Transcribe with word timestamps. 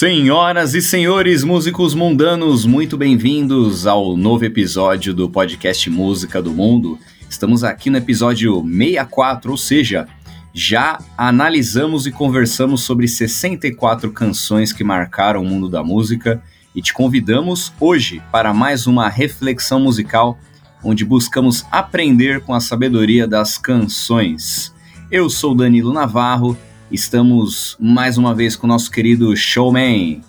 Senhoras 0.00 0.72
e 0.72 0.80
senhores 0.80 1.44
músicos 1.44 1.94
mundanos, 1.94 2.64
muito 2.64 2.96
bem-vindos 2.96 3.86
ao 3.86 4.16
novo 4.16 4.46
episódio 4.46 5.12
do 5.12 5.28
podcast 5.28 5.90
Música 5.90 6.40
do 6.40 6.54
Mundo. 6.54 6.98
Estamos 7.28 7.62
aqui 7.62 7.90
no 7.90 7.98
episódio 7.98 8.64
64, 8.66 9.50
ou 9.50 9.58
seja, 9.58 10.08
já 10.54 10.98
analisamos 11.18 12.06
e 12.06 12.10
conversamos 12.10 12.80
sobre 12.80 13.06
64 13.06 14.10
canções 14.10 14.72
que 14.72 14.82
marcaram 14.82 15.42
o 15.42 15.44
mundo 15.44 15.68
da 15.68 15.84
música 15.84 16.42
e 16.74 16.80
te 16.80 16.94
convidamos 16.94 17.70
hoje 17.78 18.22
para 18.32 18.54
mais 18.54 18.86
uma 18.86 19.06
reflexão 19.06 19.80
musical 19.80 20.38
onde 20.82 21.04
buscamos 21.04 21.66
aprender 21.70 22.40
com 22.40 22.54
a 22.54 22.60
sabedoria 22.60 23.28
das 23.28 23.58
canções. 23.58 24.74
Eu 25.10 25.28
sou 25.28 25.54
Danilo 25.54 25.92
Navarro 25.92 26.56
Estamos 26.90 27.76
mais 27.78 28.18
uma 28.18 28.34
vez 28.34 28.56
com 28.56 28.66
o 28.66 28.68
nosso 28.68 28.90
querido 28.90 29.36
showman 29.36 30.20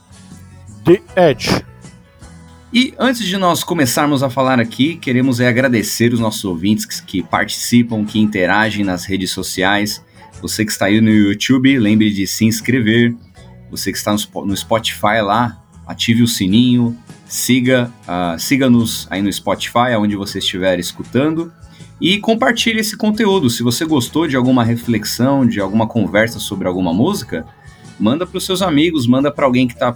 The 0.85 1.01
Edge. 1.15 1.65
E 2.71 2.93
antes 2.99 3.25
de 3.25 3.35
nós 3.35 3.63
começarmos 3.63 4.21
a 4.21 4.29
falar 4.29 4.59
aqui, 4.59 4.95
queremos 4.95 5.39
é 5.39 5.47
agradecer 5.47 6.13
os 6.13 6.19
nossos 6.19 6.45
ouvintes 6.45 6.85
que, 6.85 7.03
que 7.03 7.23
participam, 7.23 8.05
que 8.05 8.19
interagem 8.19 8.85
nas 8.85 9.05
redes 9.05 9.31
sociais. 9.31 10.05
Você 10.41 10.63
que 10.63 10.71
está 10.71 10.85
aí 10.85 11.01
no 11.01 11.09
YouTube, 11.09 11.77
lembre 11.79 12.11
de 12.11 12.27
se 12.27 12.45
inscrever. 12.45 13.15
Você 13.71 13.91
que 13.91 13.97
está 13.97 14.11
no 14.13 14.55
Spotify 14.55 15.21
lá, 15.23 15.61
ative 15.87 16.21
o 16.21 16.27
sininho, 16.27 16.95
siga, 17.25 17.91
uh, 18.03 18.39
siga-nos 18.39 19.07
aí 19.09 19.21
no 19.21 19.33
Spotify, 19.33 19.95
onde 19.97 20.15
você 20.15 20.37
estiver 20.37 20.79
escutando. 20.79 21.51
E 22.01 22.17
compartilhe 22.17 22.79
esse 22.79 22.97
conteúdo. 22.97 23.47
Se 23.47 23.61
você 23.61 23.85
gostou 23.85 24.27
de 24.27 24.35
alguma 24.35 24.63
reflexão, 24.63 25.45
de 25.45 25.59
alguma 25.59 25.85
conversa 25.85 26.39
sobre 26.39 26.67
alguma 26.67 26.91
música, 26.91 27.45
manda 27.99 28.25
para 28.25 28.39
os 28.39 28.43
seus 28.43 28.63
amigos, 28.63 29.05
manda 29.05 29.31
para 29.31 29.45
alguém 29.45 29.67
que 29.67 29.75
está 29.75 29.95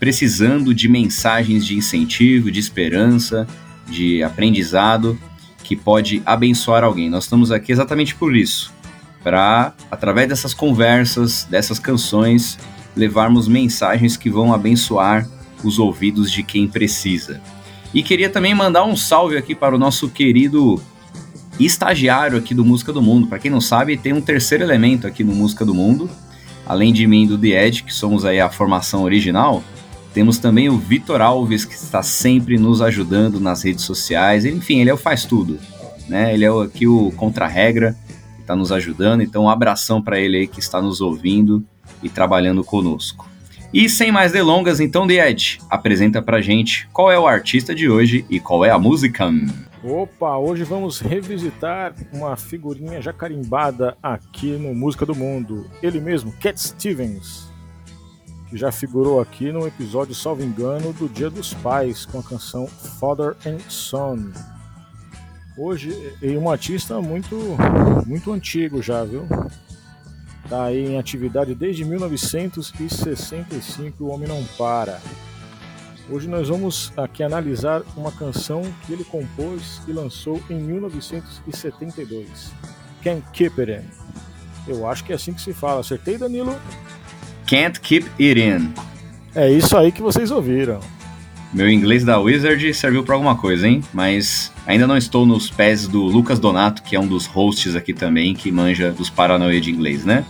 precisando 0.00 0.74
de 0.74 0.88
mensagens 0.88 1.64
de 1.64 1.76
incentivo, 1.76 2.50
de 2.50 2.58
esperança, 2.58 3.46
de 3.86 4.20
aprendizado, 4.20 5.16
que 5.62 5.76
pode 5.76 6.20
abençoar 6.26 6.82
alguém. 6.82 7.08
Nós 7.08 7.24
estamos 7.24 7.52
aqui 7.52 7.70
exatamente 7.70 8.16
por 8.16 8.34
isso, 8.34 8.72
para, 9.22 9.72
através 9.88 10.28
dessas 10.28 10.52
conversas, 10.52 11.46
dessas 11.48 11.78
canções, 11.78 12.58
levarmos 12.96 13.46
mensagens 13.46 14.16
que 14.16 14.28
vão 14.28 14.52
abençoar 14.52 15.28
os 15.62 15.78
ouvidos 15.78 16.32
de 16.32 16.42
quem 16.42 16.66
precisa. 16.66 17.40
E 17.94 18.02
queria 18.02 18.28
também 18.28 18.56
mandar 18.56 18.84
um 18.84 18.96
salve 18.96 19.36
aqui 19.36 19.54
para 19.54 19.76
o 19.76 19.78
nosso 19.78 20.08
querido 20.08 20.82
estagiário 21.58 22.38
aqui 22.38 22.54
do 22.54 22.64
Música 22.64 22.92
do 22.92 23.02
Mundo. 23.02 23.26
Para 23.26 23.38
quem 23.38 23.50
não 23.50 23.60
sabe, 23.60 23.96
tem 23.96 24.12
um 24.12 24.20
terceiro 24.20 24.64
elemento 24.64 25.06
aqui 25.06 25.22
no 25.22 25.34
Música 25.34 25.64
do 25.64 25.74
Mundo. 25.74 26.10
Além 26.66 26.92
de 26.92 27.06
mim 27.06 27.24
e 27.24 27.26
do 27.26 27.38
The 27.38 27.66
Edge, 27.66 27.82
que 27.82 27.92
somos 27.92 28.24
aí 28.24 28.40
a 28.40 28.48
formação 28.48 29.02
original, 29.02 29.62
temos 30.14 30.38
também 30.38 30.68
o 30.68 30.78
Vitor 30.78 31.20
Alves, 31.20 31.64
que 31.64 31.74
está 31.74 32.02
sempre 32.02 32.56
nos 32.56 32.80
ajudando 32.80 33.40
nas 33.40 33.62
redes 33.62 33.84
sociais. 33.84 34.44
Enfim, 34.44 34.80
ele 34.80 34.90
é 34.90 34.94
o 34.94 34.96
faz 34.96 35.24
tudo. 35.24 35.58
Né? 36.08 36.32
Ele 36.32 36.44
é 36.44 36.48
aqui 36.48 36.86
o 36.86 37.12
contra-regra, 37.16 37.96
está 38.40 38.54
nos 38.54 38.70
ajudando. 38.70 39.22
Então, 39.22 39.44
um 39.44 39.50
abração 39.50 40.00
para 40.00 40.18
ele 40.18 40.38
aí 40.38 40.46
que 40.46 40.60
está 40.60 40.80
nos 40.80 41.00
ouvindo 41.00 41.64
e 42.02 42.08
trabalhando 42.08 42.62
conosco. 42.62 43.28
E 43.72 43.88
sem 43.88 44.12
mais 44.12 44.30
delongas, 44.30 44.78
então, 44.78 45.06
The 45.06 45.30
Edge, 45.30 45.58
apresenta 45.68 46.22
pra 46.22 46.40
gente 46.40 46.88
qual 46.92 47.10
é 47.10 47.18
o 47.18 47.26
artista 47.26 47.74
de 47.74 47.88
hoje 47.88 48.24
e 48.30 48.38
qual 48.38 48.64
é 48.64 48.70
a 48.70 48.78
música. 48.78 49.28
Opa, 49.86 50.38
hoje 50.38 50.64
vamos 50.64 50.98
revisitar 50.98 51.94
uma 52.10 52.38
figurinha 52.38 53.02
já 53.02 53.12
carimbada 53.12 53.98
aqui 54.02 54.52
no 54.52 54.74
Música 54.74 55.04
do 55.04 55.14
Mundo. 55.14 55.70
Ele 55.82 56.00
mesmo, 56.00 56.32
Cat 56.32 56.58
Stevens, 56.58 57.52
que 58.48 58.56
já 58.56 58.72
figurou 58.72 59.20
aqui 59.20 59.52
no 59.52 59.66
episódio, 59.66 60.14
salvo 60.14 60.42
engano, 60.42 60.90
do 60.94 61.06
Dia 61.06 61.28
dos 61.28 61.52
Pais, 61.52 62.06
com 62.06 62.18
a 62.18 62.22
canção 62.22 62.66
Father 62.66 63.36
and 63.46 63.58
Son. 63.68 64.32
Hoje, 65.54 66.16
é 66.22 66.30
um 66.38 66.50
artista 66.50 66.98
muito, 67.02 67.36
muito 68.06 68.32
antigo 68.32 68.80
já, 68.80 69.04
viu? 69.04 69.28
Tá 70.48 70.64
aí 70.64 70.92
em 70.92 70.98
atividade 70.98 71.54
desde 71.54 71.84
1965, 71.84 74.02
o 74.02 74.08
homem 74.08 74.26
não 74.26 74.42
para. 74.56 74.98
Hoje 76.10 76.28
nós 76.28 76.50
vamos 76.50 76.92
aqui 76.98 77.22
analisar 77.22 77.82
uma 77.96 78.12
canção 78.12 78.62
que 78.86 78.92
ele 78.92 79.04
compôs 79.04 79.80
e 79.88 79.92
lançou 79.92 80.38
em 80.50 80.56
1972. 80.56 82.52
Can't 83.02 83.22
Keep 83.32 83.58
It 83.60 83.72
In. 83.72 83.84
Eu 84.68 84.86
acho 84.86 85.02
que 85.02 85.12
é 85.12 85.14
assim 85.14 85.32
que 85.32 85.40
se 85.40 85.54
fala. 85.54 85.80
Acertei, 85.80 86.18
Danilo? 86.18 86.54
Can't 87.46 87.80
Keep 87.80 88.10
It 88.20 88.38
In. 88.38 88.74
É 89.34 89.50
isso 89.50 89.76
aí 89.78 89.90
que 89.90 90.02
vocês 90.02 90.30
ouviram. 90.30 90.78
Meu 91.54 91.70
inglês 91.70 92.04
da 92.04 92.18
Wizard 92.18 92.74
serviu 92.74 93.02
para 93.02 93.14
alguma 93.14 93.36
coisa, 93.36 93.66
hein? 93.66 93.82
Mas 93.92 94.52
ainda 94.66 94.86
não 94.86 94.98
estou 94.98 95.24
nos 95.24 95.50
pés 95.50 95.88
do 95.88 96.02
Lucas 96.02 96.38
Donato, 96.38 96.82
que 96.82 96.96
é 96.96 97.00
um 97.00 97.06
dos 97.06 97.24
hosts 97.26 97.74
aqui 97.74 97.94
também, 97.94 98.34
que 98.34 98.52
manja 98.52 98.90
dos 98.90 99.08
paranoia 99.08 99.60
de 99.60 99.70
inglês, 99.70 100.04
né? 100.04 100.26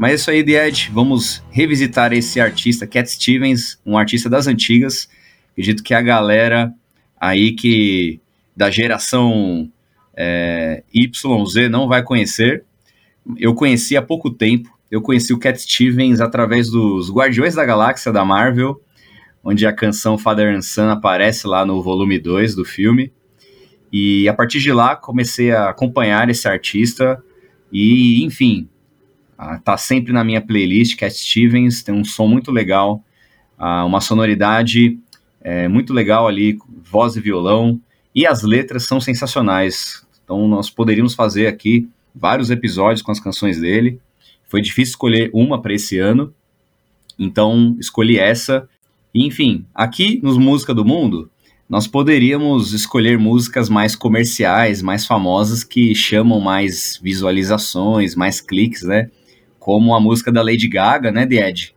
Mas 0.00 0.12
é 0.12 0.14
isso 0.14 0.30
aí, 0.30 0.42
The 0.42 0.66
Edge. 0.66 0.90
Vamos 0.90 1.44
revisitar 1.50 2.10
esse 2.14 2.40
artista, 2.40 2.86
Cat 2.86 3.06
Stevens, 3.06 3.78
um 3.84 3.98
artista 3.98 4.30
das 4.30 4.46
antigas. 4.46 5.06
Acredito 5.52 5.82
que 5.82 5.92
a 5.92 6.00
galera 6.00 6.72
aí 7.20 7.52
que 7.52 8.18
da 8.56 8.70
geração 8.70 9.70
é, 10.16 10.82
YZ 10.90 11.68
não 11.70 11.86
vai 11.86 12.02
conhecer. 12.02 12.64
Eu 13.36 13.54
conheci 13.54 13.94
há 13.94 14.00
pouco 14.00 14.30
tempo. 14.30 14.70
Eu 14.90 15.02
conheci 15.02 15.34
o 15.34 15.38
Cat 15.38 15.60
Stevens 15.60 16.18
através 16.22 16.70
dos 16.70 17.12
Guardiões 17.12 17.54
da 17.54 17.66
Galáxia 17.66 18.10
da 18.10 18.24
Marvel, 18.24 18.80
onde 19.44 19.66
a 19.66 19.72
canção 19.72 20.16
Father 20.16 20.56
and 20.56 20.62
Son 20.62 20.88
aparece 20.88 21.46
lá 21.46 21.66
no 21.66 21.82
volume 21.82 22.18
2 22.18 22.54
do 22.54 22.64
filme. 22.64 23.12
E 23.92 24.26
a 24.30 24.32
partir 24.32 24.60
de 24.60 24.72
lá 24.72 24.96
comecei 24.96 25.52
a 25.52 25.68
acompanhar 25.68 26.30
esse 26.30 26.48
artista 26.48 27.22
e, 27.70 28.24
enfim, 28.24 28.66
Uh, 29.40 29.58
tá 29.64 29.78
sempre 29.78 30.12
na 30.12 30.22
minha 30.22 30.40
playlist, 30.40 30.98
Cat 30.98 31.14
Stevens, 31.14 31.82
tem 31.82 31.94
um 31.94 32.04
som 32.04 32.26
muito 32.26 32.50
legal, 32.50 33.02
uh, 33.58 33.86
uma 33.86 34.02
sonoridade 34.02 34.98
é, 35.40 35.66
muito 35.66 35.94
legal 35.94 36.28
ali, 36.28 36.58
voz 36.82 37.16
e 37.16 37.20
violão, 37.20 37.80
e 38.14 38.26
as 38.26 38.42
letras 38.42 38.84
são 38.84 39.00
sensacionais. 39.00 40.06
Então 40.22 40.46
nós 40.46 40.68
poderíamos 40.68 41.14
fazer 41.14 41.46
aqui 41.46 41.88
vários 42.14 42.50
episódios 42.50 43.00
com 43.00 43.10
as 43.10 43.20
canções 43.20 43.58
dele. 43.58 43.98
Foi 44.46 44.60
difícil 44.60 44.92
escolher 44.92 45.30
uma 45.32 45.60
para 45.60 45.72
esse 45.72 45.98
ano, 45.98 46.34
então 47.18 47.76
escolhi 47.80 48.18
essa. 48.18 48.68
Enfim, 49.14 49.64
aqui 49.74 50.20
nos 50.22 50.36
Música 50.36 50.74
do 50.74 50.84
Mundo, 50.84 51.30
nós 51.68 51.86
poderíamos 51.86 52.72
escolher 52.72 53.18
músicas 53.18 53.68
mais 53.68 53.94
comerciais, 53.96 54.82
mais 54.82 55.06
famosas, 55.06 55.64
que 55.64 55.94
chamam 55.94 56.40
mais 56.40 56.98
visualizações, 57.02 58.14
mais 58.14 58.40
cliques, 58.40 58.82
né? 58.82 59.08
Como 59.60 59.94
a 59.94 60.00
música 60.00 60.32
da 60.32 60.42
Lady 60.42 60.66
Gaga, 60.66 61.12
né, 61.12 61.26
The 61.26 61.48
Edge, 61.48 61.74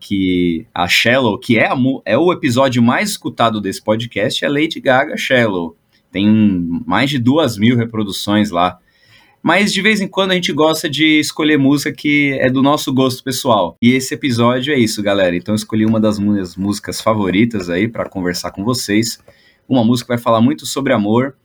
que 0.00 0.66
a 0.74 0.88
Shallow, 0.88 1.38
que 1.38 1.58
é, 1.58 1.66
a, 1.66 1.76
é 2.04 2.16
o 2.16 2.32
episódio 2.32 2.82
mais 2.82 3.10
escutado 3.10 3.60
desse 3.60 3.82
podcast, 3.82 4.44
é 4.44 4.48
Lady 4.48 4.80
Gaga 4.80 5.16
Shallow. 5.16 5.76
Tem 6.10 6.26
mais 6.86 7.10
de 7.10 7.18
duas 7.18 7.58
mil 7.58 7.76
reproduções 7.76 8.50
lá. 8.50 8.78
Mas 9.42 9.72
de 9.72 9.82
vez 9.82 10.00
em 10.00 10.08
quando 10.08 10.32
a 10.32 10.34
gente 10.34 10.52
gosta 10.52 10.88
de 10.88 11.20
escolher 11.20 11.58
música 11.58 11.92
que 11.92 12.36
é 12.40 12.50
do 12.50 12.62
nosso 12.62 12.92
gosto 12.92 13.22
pessoal. 13.22 13.76
E 13.80 13.92
esse 13.92 14.14
episódio 14.14 14.72
é 14.72 14.78
isso, 14.78 15.02
galera. 15.02 15.36
Então 15.36 15.52
eu 15.52 15.56
escolhi 15.56 15.84
uma 15.84 16.00
das 16.00 16.18
minhas 16.18 16.56
músicas 16.56 17.00
favoritas 17.00 17.68
aí 17.68 17.86
para 17.86 18.08
conversar 18.08 18.50
com 18.50 18.64
vocês. 18.64 19.18
Uma 19.68 19.84
música 19.84 20.06
que 20.06 20.16
vai 20.16 20.22
falar 20.22 20.40
muito 20.40 20.64
sobre 20.64 20.92
amor, 20.94 21.36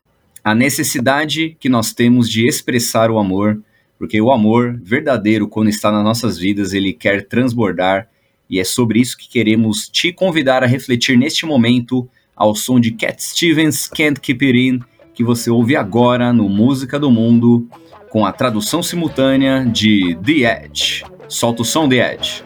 a 0.43 0.55
necessidade 0.55 1.57
que 1.59 1.67
nós 1.67 1.93
temos 1.93 2.29
de 2.29 2.47
expressar 2.47 3.11
o 3.11 3.19
amor 3.19 3.61
porque 4.03 4.21
o 4.21 4.33
amor 4.33 4.77
verdadeiro, 4.83 5.47
quando 5.47 5.69
está 5.69 5.89
nas 5.89 6.03
nossas 6.03 6.37
vidas, 6.37 6.73
ele 6.73 6.91
quer 6.91 7.25
transbordar, 7.25 8.09
e 8.49 8.59
é 8.59 8.63
sobre 8.65 8.99
isso 8.99 9.17
que 9.17 9.29
queremos 9.29 9.87
te 9.87 10.11
convidar 10.11 10.61
a 10.61 10.67
refletir 10.67 11.17
neste 11.17 11.45
momento 11.45 12.05
ao 12.35 12.53
som 12.53 12.81
de 12.81 12.91
Cat 12.91 13.23
Stevens 13.23 13.87
Can't 13.87 14.19
Keep 14.19 14.45
It 14.45 14.59
In, 14.59 14.79
que 15.13 15.23
você 15.23 15.49
ouve 15.49 15.77
agora 15.77 16.33
no 16.33 16.49
Música 16.49 16.99
do 16.99 17.09
Mundo, 17.09 17.65
com 18.09 18.25
a 18.25 18.33
tradução 18.33 18.83
simultânea 18.83 19.63
de 19.63 20.17
The 20.21 20.65
Edge. 20.65 21.05
Solta 21.29 21.61
o 21.61 21.65
som, 21.65 21.87
The 21.87 22.15
Edge. 22.15 22.43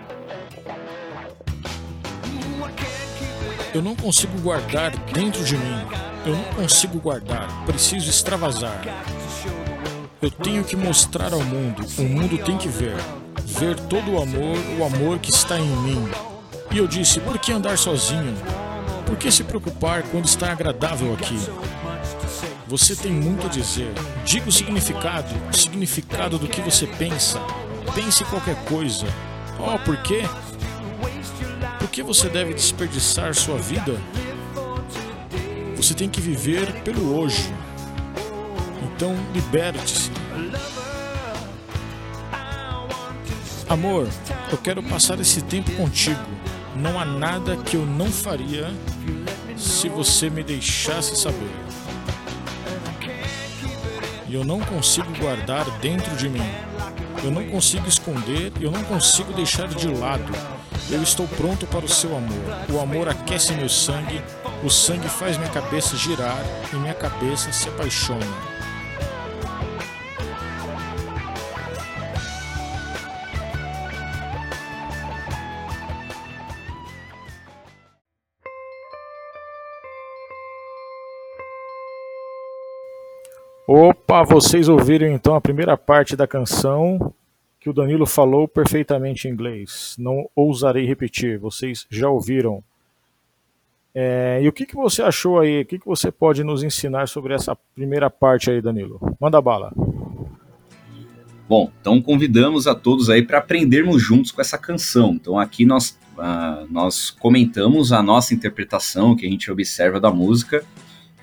Eu 3.73 3.81
não 3.81 3.95
consigo 3.95 4.39
guardar 4.41 4.95
dentro 5.11 5.43
de 5.43 5.57
mim. 5.57 5.81
Eu 6.23 6.35
não 6.35 6.43
consigo 6.53 6.99
guardar. 6.99 7.65
Preciso 7.65 8.11
extravasar. 8.11 8.79
Eu 10.21 10.31
tenho 10.31 10.63
que 10.63 10.75
mostrar 10.75 11.33
ao 11.33 11.41
mundo, 11.41 11.85
o 11.97 12.01
mundo 12.03 12.37
tem 12.37 12.57
que 12.57 12.67
ver. 12.67 12.95
Ver 13.45 13.79
todo 13.81 14.11
o 14.11 14.21
amor, 14.21 14.57
o 14.79 14.83
amor 14.83 15.19
que 15.19 15.29
está 15.29 15.59
em 15.59 15.75
mim. 15.77 16.09
E 16.71 16.77
eu 16.77 16.87
disse: 16.87 17.19
por 17.19 17.37
que 17.37 17.51
andar 17.51 17.77
sozinho? 17.77 18.35
Por 19.05 19.15
que 19.17 19.31
se 19.31 19.43
preocupar 19.43 20.03
quando 20.03 20.25
está 20.25 20.51
agradável 20.51 21.13
aqui? 21.13 21.39
Você 22.67 22.95
tem 22.95 23.11
muito 23.11 23.47
a 23.47 23.49
dizer. 23.49 23.91
Diga 24.25 24.49
o 24.49 24.51
significado, 24.51 25.33
o 25.51 25.55
significado 25.55 26.37
do 26.37 26.47
que 26.47 26.61
você 26.61 26.85
pensa. 26.85 27.39
Pense 27.95 28.25
qualquer 28.25 28.55
coisa. 28.65 29.05
Oh, 29.59 29.79
por 29.79 29.97
quê? 30.01 30.23
que 31.97 32.03
você 32.03 32.29
deve 32.29 32.53
desperdiçar 32.53 33.33
sua 33.33 33.57
vida? 33.57 33.99
Você 35.75 35.95
tem 35.95 36.07
que 36.07 36.21
viver 36.21 36.71
pelo 36.83 37.17
hoje. 37.17 37.51
Então, 38.97 39.15
liberte-se. 39.31 40.09
Amor, 43.69 44.07
eu 44.51 44.57
quero 44.57 44.81
passar 44.81 45.19
esse 45.19 45.39
tempo 45.43 45.71
contigo. 45.73 46.19
Não 46.75 46.99
há 46.99 47.05
nada 47.05 47.55
que 47.57 47.77
eu 47.77 47.85
não 47.85 48.11
faria 48.11 48.73
se 49.55 49.87
você 49.87 50.31
me 50.31 50.41
deixasse 50.41 51.15
saber. 51.15 51.51
E 54.27 54.33
eu 54.33 54.43
não 54.43 54.59
consigo 54.61 55.15
guardar 55.19 55.69
dentro 55.79 56.15
de 56.15 56.27
mim. 56.27 56.49
Eu 57.23 57.29
não 57.29 57.47
consigo 57.49 57.87
esconder 57.87 58.51
eu 58.59 58.71
não 58.71 58.83
consigo 58.83 59.31
deixar 59.31 59.67
de 59.67 59.89
lado. 59.89 60.33
Eu 60.89 61.03
estou 61.03 61.27
pronto 61.27 61.67
para 61.67 61.85
o 61.85 61.89
seu 61.89 62.17
amor. 62.17 62.65
O 62.67 62.79
amor 62.79 63.07
aquece 63.07 63.53
meu 63.53 63.69
sangue, 63.69 64.23
o 64.63 64.71
sangue 64.71 65.07
faz 65.07 65.37
minha 65.37 65.51
cabeça 65.51 65.95
girar 65.95 66.43
e 66.73 66.75
minha 66.77 66.95
cabeça 66.95 67.51
se 67.51 67.69
apaixona. 67.69 68.56
Opa, 83.69 84.23
vocês 84.23 84.69
ouviram 84.69 85.07
então 85.09 85.35
a 85.35 85.41
primeira 85.41 85.75
parte 85.75 86.15
da 86.15 86.25
canção 86.25 87.13
que 87.59 87.69
o 87.69 87.73
Danilo 87.73 88.05
falou 88.05 88.47
perfeitamente 88.47 89.27
em 89.27 89.31
inglês. 89.31 89.93
Não 89.99 90.29
ousarei 90.33 90.85
repetir, 90.85 91.37
vocês 91.37 91.85
já 91.89 92.09
ouviram. 92.09 92.63
É, 93.93 94.39
e 94.41 94.47
o 94.47 94.53
que, 94.53 94.65
que 94.65 94.73
você 94.73 95.01
achou 95.01 95.37
aí? 95.37 95.63
O 95.63 95.65
que, 95.65 95.79
que 95.79 95.85
você 95.85 96.09
pode 96.09 96.45
nos 96.45 96.63
ensinar 96.63 97.09
sobre 97.09 97.33
essa 97.33 97.57
primeira 97.75 98.09
parte 98.09 98.49
aí, 98.49 98.61
Danilo? 98.61 99.01
Manda 99.19 99.41
bala. 99.41 99.73
Bom, 101.49 101.69
então 101.81 102.01
convidamos 102.01 102.67
a 102.67 102.75
todos 102.75 103.09
aí 103.09 103.21
para 103.21 103.39
aprendermos 103.39 104.01
juntos 104.01 104.31
com 104.31 104.39
essa 104.39 104.57
canção. 104.57 105.09
Então 105.15 105.37
aqui 105.37 105.65
nós, 105.65 105.99
uh, 106.17 106.65
nós 106.71 107.09
comentamos 107.09 107.91
a 107.91 108.01
nossa 108.01 108.33
interpretação, 108.33 109.13
que 109.13 109.25
a 109.25 109.29
gente 109.29 109.51
observa 109.51 109.99
da 109.99 110.09
música 110.09 110.63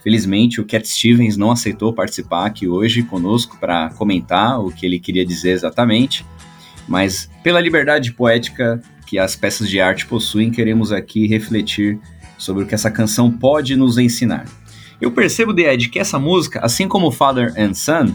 Felizmente, 0.05 0.61
o 0.61 0.67
Cat 0.67 0.87
Stevens 0.87 1.35
não 1.35 1.51
aceitou 1.51 1.91
participar 1.91 2.45
aqui 2.45 2.69
hoje 2.69 3.03
conosco 3.03 3.57
para 3.59 3.89
comentar 3.89 4.61
o 4.61 4.71
que 4.71 4.85
ele 4.85 5.01
queria 5.01 5.25
dizer 5.25 5.53
exatamente, 5.53 6.27
mas 6.87 7.31
pela 7.43 7.59
liberdade 7.59 8.13
poética 8.13 8.83
que 9.07 9.19
as 9.19 9.35
peças 9.35 9.67
de 9.67 9.81
arte 9.81 10.05
possuem, 10.05 10.51
queremos 10.51 10.93
aqui 10.93 11.27
refletir 11.27 11.99
sobre 12.37 12.65
o 12.65 12.67
que 12.67 12.75
essa 12.75 12.91
canção 12.91 13.31
pode 13.31 13.77
nos 13.77 13.97
ensinar. 13.97 14.45
Eu 15.01 15.11
percebo, 15.11 15.55
The 15.55 15.73
Ed, 15.73 15.89
que 15.89 15.99
essa 15.99 16.19
música, 16.19 16.61
assim 16.63 16.87
como 16.87 17.11
Father 17.11 17.55
and 17.57 17.73
Son, 17.73 18.13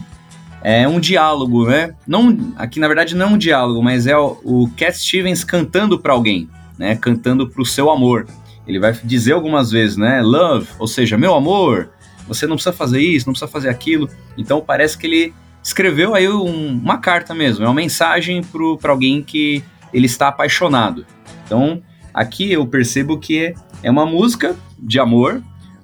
é 0.62 0.86
um 0.86 1.00
diálogo, 1.00 1.66
né? 1.66 1.94
Não, 2.06 2.52
aqui 2.56 2.78
na 2.78 2.86
verdade 2.86 3.16
não 3.16 3.26
é 3.26 3.28
um 3.30 3.38
diálogo, 3.38 3.82
mas 3.82 4.06
é 4.06 4.16
o, 4.16 4.38
o 4.44 4.70
Cat 4.76 4.96
Stevens 4.96 5.42
cantando 5.42 5.98
para 5.98 6.12
alguém, 6.12 6.48
né? 6.78 6.94
Cantando 6.94 7.48
para 7.48 7.62
o 7.62 7.66
seu 7.66 7.90
amor. 7.90 8.28
Ele 8.66 8.78
vai 8.78 8.92
dizer 8.92 9.32
algumas 9.32 9.70
vezes, 9.70 9.96
né? 9.96 10.20
Love, 10.22 10.68
ou 10.78 10.86
seja, 10.86 11.16
meu 11.18 11.34
amor, 11.34 11.90
você 12.26 12.46
não 12.46 12.56
precisa 12.56 12.72
fazer 12.72 13.00
isso, 13.00 13.26
não 13.26 13.32
precisa 13.32 13.50
fazer 13.50 13.68
aquilo. 13.68 14.08
Então 14.36 14.60
parece 14.60 14.96
que 14.96 15.06
ele 15.06 15.34
escreveu 15.62 16.14
aí 16.14 16.28
um, 16.28 16.78
uma 16.78 16.98
carta 16.98 17.34
mesmo, 17.34 17.64
é 17.64 17.68
uma 17.68 17.74
mensagem 17.74 18.42
para 18.80 18.92
alguém 18.92 19.22
que 19.22 19.62
ele 19.92 20.06
está 20.06 20.28
apaixonado. 20.28 21.04
Então 21.44 21.82
aqui 22.14 22.52
eu 22.52 22.66
percebo 22.66 23.18
que 23.18 23.54
é 23.82 23.90
uma 23.90 24.06
música 24.06 24.56
de 24.78 24.98
amor, 24.98 25.42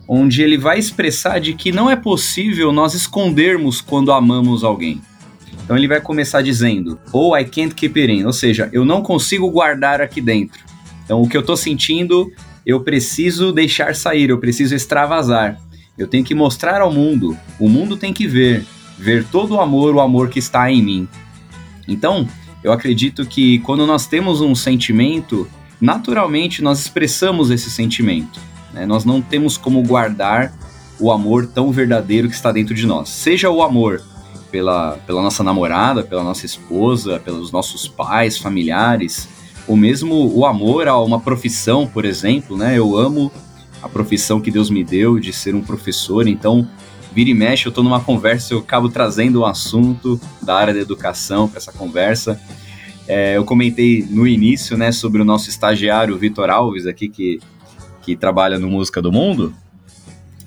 onde 0.09 0.43
ele 0.43 0.57
vai 0.57 0.79
expressar 0.79 1.41
de 1.41 1.53
que 1.53 1.73
não 1.73 1.91
é 1.91 1.97
possível 1.97 2.73
nós 2.73 2.95
escondermos 2.95 3.81
quando 3.81 4.13
amamos 4.13 4.63
alguém. 4.63 5.01
Então 5.65 5.77
ele 5.77 5.89
vai 5.89 6.01
começar 6.01 6.43
dizendo, 6.43 6.99
ou 7.13 7.33
oh, 7.33 7.37
I 7.37 7.45
can't 7.45 7.75
keep 7.75 7.99
it 8.01 8.13
in, 8.13 8.25
ou 8.25 8.33
seja, 8.33 8.71
eu 8.73 8.85
não 8.85 9.03
consigo 9.03 9.51
guardar 9.51 10.01
aqui 10.01 10.21
dentro. 10.21 10.65
Então 11.05 11.21
o 11.21 11.29
que 11.29 11.37
eu 11.37 11.41
estou 11.41 11.57
sentindo 11.57 12.31
eu 12.67 12.81
preciso 12.81 13.53
deixar 13.53 13.95
sair, 13.95 14.29
eu 14.29 14.39
preciso 14.39 14.75
extravasar. 14.75 15.57
Eu 15.97 16.09
tenho 16.09 16.25
que 16.25 16.35
mostrar 16.35 16.81
ao 16.81 16.93
mundo, 16.93 17.39
o 17.61 17.69
mundo 17.69 17.97
tem 17.97 18.13
que 18.13 18.27
ver, 18.27 18.67
ver 18.99 19.25
todo 19.25 19.55
o 19.55 19.61
amor, 19.61 19.95
o 19.95 20.01
amor 20.01 20.29
que 20.29 20.41
está 20.41 20.69
em 20.71 20.83
mim. 20.83 21.09
Então, 21.87 22.29
eu 22.65 22.73
acredito 22.73 23.25
que 23.25 23.61
quando 23.61 23.87
nós 23.87 24.09
temos 24.09 24.41
um 24.41 24.55
sentimento, 24.55 25.49
naturalmente 25.81 26.61
nós 26.61 26.81
expressamos 26.81 27.53
esse 27.53 27.71
sentimento. 27.71 28.41
Né? 28.75 28.85
Nós 28.85 29.05
não 29.05 29.23
temos 29.23 29.57
como 29.57 29.81
guardar 29.83 30.53
o 30.99 31.13
amor 31.13 31.47
tão 31.47 31.71
verdadeiro 31.71 32.29
que 32.29 32.35
está 32.35 32.51
dentro 32.51 32.75
de 32.75 32.85
nós. 32.85 33.09
Seja 33.09 33.49
o 33.49 33.63
amor 33.63 34.03
pela, 34.51 34.99
pela 35.07 35.23
nossa 35.23 35.45
namorada, 35.45 36.03
pela 36.03 36.25
nossa 36.25 36.45
esposa, 36.45 37.21
pelos 37.21 37.53
nossos 37.53 37.87
pais, 37.87 38.37
familiares, 38.37 39.29
ou 39.67 39.77
mesmo 39.77 40.33
o 40.35 40.47
amor 40.47 40.89
a 40.89 40.99
uma 41.01 41.21
profissão, 41.21 41.87
por 41.87 42.05
exemplo, 42.05 42.57
né? 42.57 42.79
Eu 42.79 42.97
amo 42.97 43.33
a 43.83 43.89
profissão 43.89 44.41
que 44.41 44.51
Deus 44.51 44.71
me 44.71 44.85
deu 44.85 45.19
de 45.19 45.33
ser 45.33 45.55
um 45.55 45.63
professor, 45.63 46.27
então 46.27 46.69
vira 47.13 47.31
e 47.31 47.35
mexe, 47.35 47.67
eu 47.67 47.71
estou 47.71 47.83
numa 47.83 48.01
conversa, 48.01 48.53
eu 48.53 48.59
acabo 48.59 48.89
trazendo 48.89 49.41
um 49.41 49.47
assunto 49.47 50.21
da 50.43 50.55
área 50.55 50.75
da 50.75 50.81
educação 50.81 51.49
para 51.49 51.59
essa 51.59 51.73
conversa. 51.73 52.39
É, 53.09 53.37
eu 53.37 53.45
comentei 53.45 54.07
no 54.11 54.27
início, 54.27 54.77
né, 54.77 54.93
sobre 54.93 55.23
o 55.23 55.25
nosso 55.25 55.49
estagiário 55.49 56.19
Vitor 56.19 56.51
Alves 56.51 56.87
aqui, 56.87 57.09
que, 57.09 57.41
que 58.03 58.17
trabalha 58.17 58.59
no 58.59 58.69
Música 58.69 59.01
do 59.01 59.13
Mundo. 59.13 59.55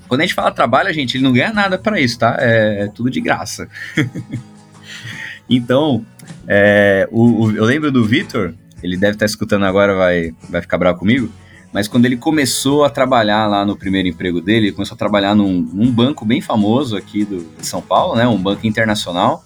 Quando 0.06 0.20
a 0.20 0.24
gente 0.24 0.34
fala 0.34 0.50
trabalho, 0.50 0.92
gente, 0.92 1.16
ele 1.16 1.24
não 1.24 1.32
ganha 1.32 1.52
nada 1.52 1.78
para 1.78 2.00
isso, 2.00 2.18
tá? 2.18 2.36
É, 2.38 2.84
é, 2.84 2.86
tudo 2.88 3.10
de 3.10 3.20
graça. 3.20 3.68
então, 5.48 6.04
é, 6.46 7.08
o, 7.10 7.46
o, 7.46 7.56
eu 7.56 7.64
lembro 7.64 7.90
do 7.90 8.04
Vitor, 8.04 8.54
ele 8.82 8.96
deve 8.96 9.12
estar 9.12 9.26
tá 9.26 9.30
escutando 9.30 9.64
agora, 9.64 9.94
vai, 9.94 10.32
vai 10.48 10.60
ficar 10.60 10.78
bravo 10.78 10.98
comigo. 10.98 11.30
Mas 11.72 11.86
quando 11.86 12.06
ele 12.06 12.16
começou 12.16 12.84
a 12.84 12.90
trabalhar 12.90 13.46
lá 13.46 13.64
no 13.64 13.76
primeiro 13.76 14.08
emprego 14.08 14.40
dele, 14.40 14.66
ele 14.66 14.72
começou 14.72 14.94
a 14.96 14.98
trabalhar 14.98 15.34
num, 15.34 15.60
num 15.72 15.90
banco 15.90 16.24
bem 16.24 16.40
famoso 16.40 16.96
aqui 16.96 17.24
do, 17.24 17.46
de 17.58 17.66
São 17.66 17.80
Paulo, 17.80 18.16
né? 18.16 18.26
Um 18.26 18.36
banco 18.36 18.66
internacional. 18.66 19.44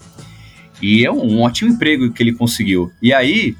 E 0.80 1.04
é 1.04 1.12
um, 1.12 1.34
um 1.34 1.42
ótimo 1.42 1.70
emprego 1.70 2.10
que 2.10 2.22
ele 2.22 2.32
conseguiu. 2.32 2.90
E 3.02 3.12
aí, 3.12 3.54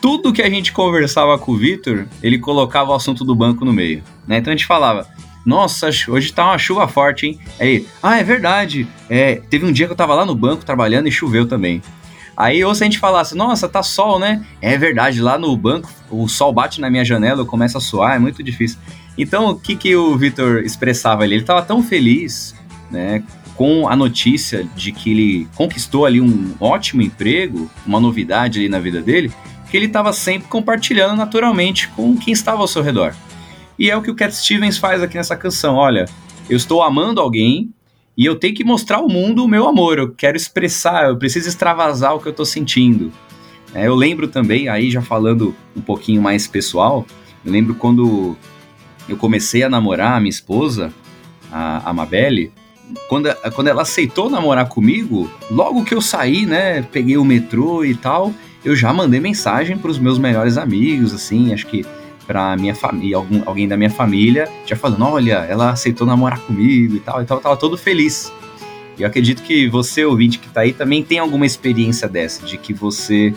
tudo 0.00 0.32
que 0.32 0.42
a 0.42 0.50
gente 0.50 0.72
conversava 0.72 1.38
com 1.38 1.52
o 1.52 1.56
Vitor, 1.56 2.06
ele 2.22 2.38
colocava 2.38 2.90
o 2.90 2.94
assunto 2.94 3.24
do 3.24 3.34
banco 3.34 3.64
no 3.64 3.72
meio. 3.72 4.02
Né? 4.26 4.38
Então 4.38 4.52
a 4.52 4.56
gente 4.56 4.66
falava, 4.66 5.06
nossa, 5.44 5.88
hoje 6.08 6.32
tá 6.32 6.46
uma 6.46 6.58
chuva 6.58 6.88
forte, 6.88 7.26
hein? 7.26 7.38
Aí, 7.58 7.86
ah, 8.02 8.18
é 8.18 8.24
verdade. 8.24 8.88
É, 9.08 9.36
teve 9.36 9.64
um 9.64 9.72
dia 9.72 9.86
que 9.86 9.92
eu 9.92 9.96
tava 9.96 10.14
lá 10.14 10.26
no 10.26 10.34
banco 10.34 10.64
trabalhando 10.64 11.06
e 11.06 11.12
choveu 11.12 11.46
também. 11.46 11.80
Aí 12.36 12.64
ou 12.64 12.74
se 12.74 12.82
a 12.82 12.86
gente 12.86 12.98
falasse, 12.98 13.36
nossa, 13.36 13.68
tá 13.68 13.82
sol, 13.82 14.18
né? 14.18 14.44
É 14.62 14.76
verdade, 14.78 15.20
lá 15.20 15.38
no 15.38 15.54
banco 15.56 15.90
o 16.10 16.28
sol 16.28 16.52
bate 16.52 16.80
na 16.80 16.90
minha 16.90 17.04
janela, 17.04 17.42
eu 17.42 17.46
começo 17.46 17.78
a 17.78 17.80
suar, 17.80 18.16
é 18.16 18.18
muito 18.18 18.42
difícil. 18.42 18.78
Então, 19.16 19.50
o 19.50 19.54
que, 19.58 19.76
que 19.76 19.94
o 19.94 20.16
Vitor 20.16 20.62
expressava 20.62 21.22
ali? 21.22 21.34
Ele 21.34 21.42
estava 21.42 21.62
tão 21.62 21.82
feliz, 21.82 22.54
né, 22.90 23.22
com 23.54 23.88
a 23.88 23.94
notícia 23.94 24.64
de 24.74 24.90
que 24.90 25.10
ele 25.10 25.48
conquistou 25.54 26.06
ali 26.06 26.20
um 26.20 26.54
ótimo 26.58 27.02
emprego, 27.02 27.70
uma 27.86 28.00
novidade 28.00 28.58
ali 28.58 28.68
na 28.68 28.78
vida 28.78 29.00
dele, 29.02 29.30
que 29.70 29.76
ele 29.76 29.86
estava 29.86 30.12
sempre 30.12 30.48
compartilhando 30.48 31.16
naturalmente 31.16 31.88
com 31.88 32.16
quem 32.16 32.32
estava 32.32 32.60
ao 32.62 32.68
seu 32.68 32.82
redor. 32.82 33.14
E 33.78 33.90
é 33.90 33.96
o 33.96 34.02
que 34.02 34.10
o 34.10 34.14
Cat 34.14 34.34
Stevens 34.34 34.78
faz 34.78 35.02
aqui 35.02 35.16
nessa 35.16 35.36
canção. 35.36 35.76
Olha, 35.76 36.06
eu 36.48 36.56
estou 36.56 36.82
amando 36.82 37.20
alguém, 37.20 37.72
e 38.20 38.26
eu 38.26 38.36
tenho 38.36 38.54
que 38.54 38.62
mostrar 38.62 38.98
ao 38.98 39.08
mundo 39.08 39.42
o 39.42 39.48
meu 39.48 39.66
amor, 39.66 39.98
eu 39.98 40.10
quero 40.10 40.36
expressar, 40.36 41.08
eu 41.08 41.16
preciso 41.16 41.48
extravasar 41.48 42.14
o 42.14 42.20
que 42.20 42.28
eu 42.28 42.34
tô 42.34 42.44
sentindo. 42.44 43.10
É, 43.74 43.86
eu 43.86 43.94
lembro 43.94 44.28
também, 44.28 44.68
aí 44.68 44.90
já 44.90 45.00
falando 45.00 45.56
um 45.74 45.80
pouquinho 45.80 46.20
mais 46.20 46.46
pessoal, 46.46 47.06
eu 47.42 47.50
lembro 47.50 47.74
quando 47.74 48.36
eu 49.08 49.16
comecei 49.16 49.62
a 49.62 49.70
namorar 49.70 50.18
a 50.18 50.20
minha 50.20 50.28
esposa, 50.28 50.92
a, 51.50 51.88
a 51.88 51.94
Mabelle, 51.94 52.52
quando, 53.08 53.34
quando 53.54 53.68
ela 53.68 53.80
aceitou 53.80 54.28
namorar 54.28 54.68
comigo, 54.68 55.30
logo 55.50 55.82
que 55.82 55.94
eu 55.94 56.02
saí, 56.02 56.44
né, 56.44 56.82
peguei 56.82 57.16
o 57.16 57.24
metrô 57.24 57.86
e 57.86 57.94
tal, 57.94 58.34
eu 58.62 58.76
já 58.76 58.92
mandei 58.92 59.18
mensagem 59.18 59.78
para 59.78 59.90
os 59.90 59.98
meus 59.98 60.18
melhores 60.18 60.58
amigos, 60.58 61.14
assim, 61.14 61.54
acho 61.54 61.66
que 61.66 61.86
pra 62.30 62.56
minha 62.56 62.76
família, 62.76 63.16
algum, 63.16 63.42
alguém 63.44 63.66
da 63.66 63.76
minha 63.76 63.90
família, 63.90 64.48
já 64.64 64.76
falando, 64.76 65.04
olha, 65.04 65.44
ela 65.48 65.70
aceitou 65.70 66.06
namorar 66.06 66.38
comigo 66.38 66.94
e 66.94 67.00
tal, 67.00 67.20
então 67.20 67.38
eu 67.38 67.42
tava 67.42 67.56
todo 67.56 67.76
feliz. 67.76 68.32
E 68.96 69.02
eu 69.02 69.08
acredito 69.08 69.42
que 69.42 69.68
você, 69.68 70.04
ouvinte 70.04 70.38
que 70.38 70.48
tá 70.48 70.60
aí, 70.60 70.72
também 70.72 71.02
tem 71.02 71.18
alguma 71.18 71.44
experiência 71.44 72.06
dessa, 72.06 72.46
de 72.46 72.56
que 72.56 72.72
você 72.72 73.34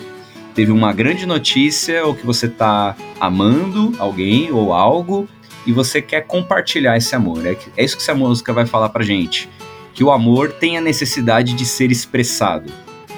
teve 0.54 0.70
uma 0.70 0.92
grande 0.92 1.26
notícia 1.26 2.06
ou 2.06 2.14
que 2.14 2.24
você 2.24 2.46
tá 2.46 2.94
amando 3.18 3.94
alguém 3.98 4.52
ou 4.52 4.72
algo 4.72 5.28
e 5.66 5.72
você 5.72 6.00
quer 6.00 6.20
compartilhar 6.20 6.96
esse 6.96 7.16
amor. 7.16 7.44
É, 7.44 7.56
é 7.76 7.84
isso 7.84 7.96
que 7.96 8.02
essa 8.04 8.14
música 8.14 8.52
vai 8.52 8.64
falar 8.64 8.90
pra 8.90 9.02
gente. 9.02 9.50
Que 9.92 10.04
o 10.04 10.12
amor 10.12 10.52
tem 10.52 10.78
a 10.78 10.80
necessidade 10.80 11.54
de 11.54 11.66
ser 11.66 11.90
expressado. 11.90 12.72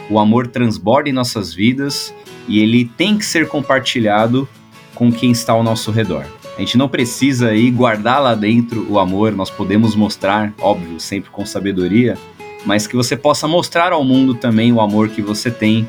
O 0.09 0.18
amor 0.18 0.47
transborda 0.47 1.11
em 1.11 1.12
nossas 1.12 1.52
vidas 1.52 2.14
e 2.49 2.61
ele 2.61 2.87
tem 2.97 3.18
que 3.18 3.26
ser 3.26 3.47
compartilhado 3.47 4.49
com 4.96 5.12
quem 5.12 5.30
está 5.30 5.52
ao 5.52 5.62
nosso 5.62 5.92
redor. 5.92 6.24
A 6.56 6.60
gente 6.60 6.76
não 6.76 6.88
precisa 6.88 7.54
ir 7.54 7.70
guardar 7.70 8.20
lá 8.20 8.34
dentro 8.34 8.84
o 8.90 8.98
amor, 8.98 9.32
nós 9.32 9.50
podemos 9.50 9.94
mostrar, 9.94 10.52
óbvio, 10.58 10.98
sempre 10.98 11.30
com 11.30 11.44
sabedoria, 11.44 12.16
mas 12.64 12.86
que 12.86 12.96
você 12.96 13.14
possa 13.14 13.46
mostrar 13.46 13.92
ao 13.92 14.02
mundo 14.02 14.34
também 14.34 14.72
o 14.72 14.80
amor 14.80 15.10
que 15.10 15.20
você 15.20 15.50
tem, 15.50 15.86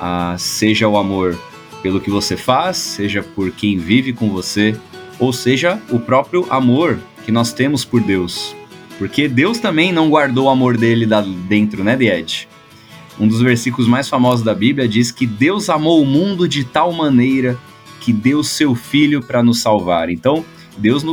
ah, 0.00 0.34
seja 0.36 0.88
o 0.88 0.96
amor 0.96 1.38
pelo 1.82 2.00
que 2.00 2.10
você 2.10 2.36
faz, 2.36 2.76
seja 2.76 3.22
por 3.22 3.52
quem 3.52 3.78
vive 3.78 4.12
com 4.12 4.28
você, 4.28 4.76
ou 5.20 5.32
seja, 5.32 5.80
o 5.88 6.00
próprio 6.00 6.46
amor 6.50 6.98
que 7.24 7.30
nós 7.30 7.52
temos 7.52 7.84
por 7.84 8.00
Deus. 8.00 8.56
Porque 8.98 9.28
Deus 9.28 9.58
também 9.58 9.92
não 9.92 10.10
guardou 10.10 10.46
o 10.46 10.50
amor 10.50 10.76
dele 10.76 11.06
lá 11.06 11.24
dentro, 11.48 11.84
né, 11.84 11.96
Ed? 12.00 12.48
Um 13.20 13.28
dos 13.28 13.40
versículos 13.40 13.86
mais 13.86 14.08
famosos 14.08 14.44
da 14.44 14.54
Bíblia 14.54 14.88
diz 14.88 15.12
que 15.12 15.26
Deus 15.26 15.70
amou 15.70 16.02
o 16.02 16.06
mundo 16.06 16.48
de 16.48 16.64
tal 16.64 16.92
maneira 16.92 17.56
que 18.02 18.12
deu 18.12 18.42
seu 18.42 18.74
filho 18.74 19.22
para 19.22 19.42
nos 19.42 19.60
salvar. 19.60 20.10
Então, 20.10 20.44
Deus 20.76 21.04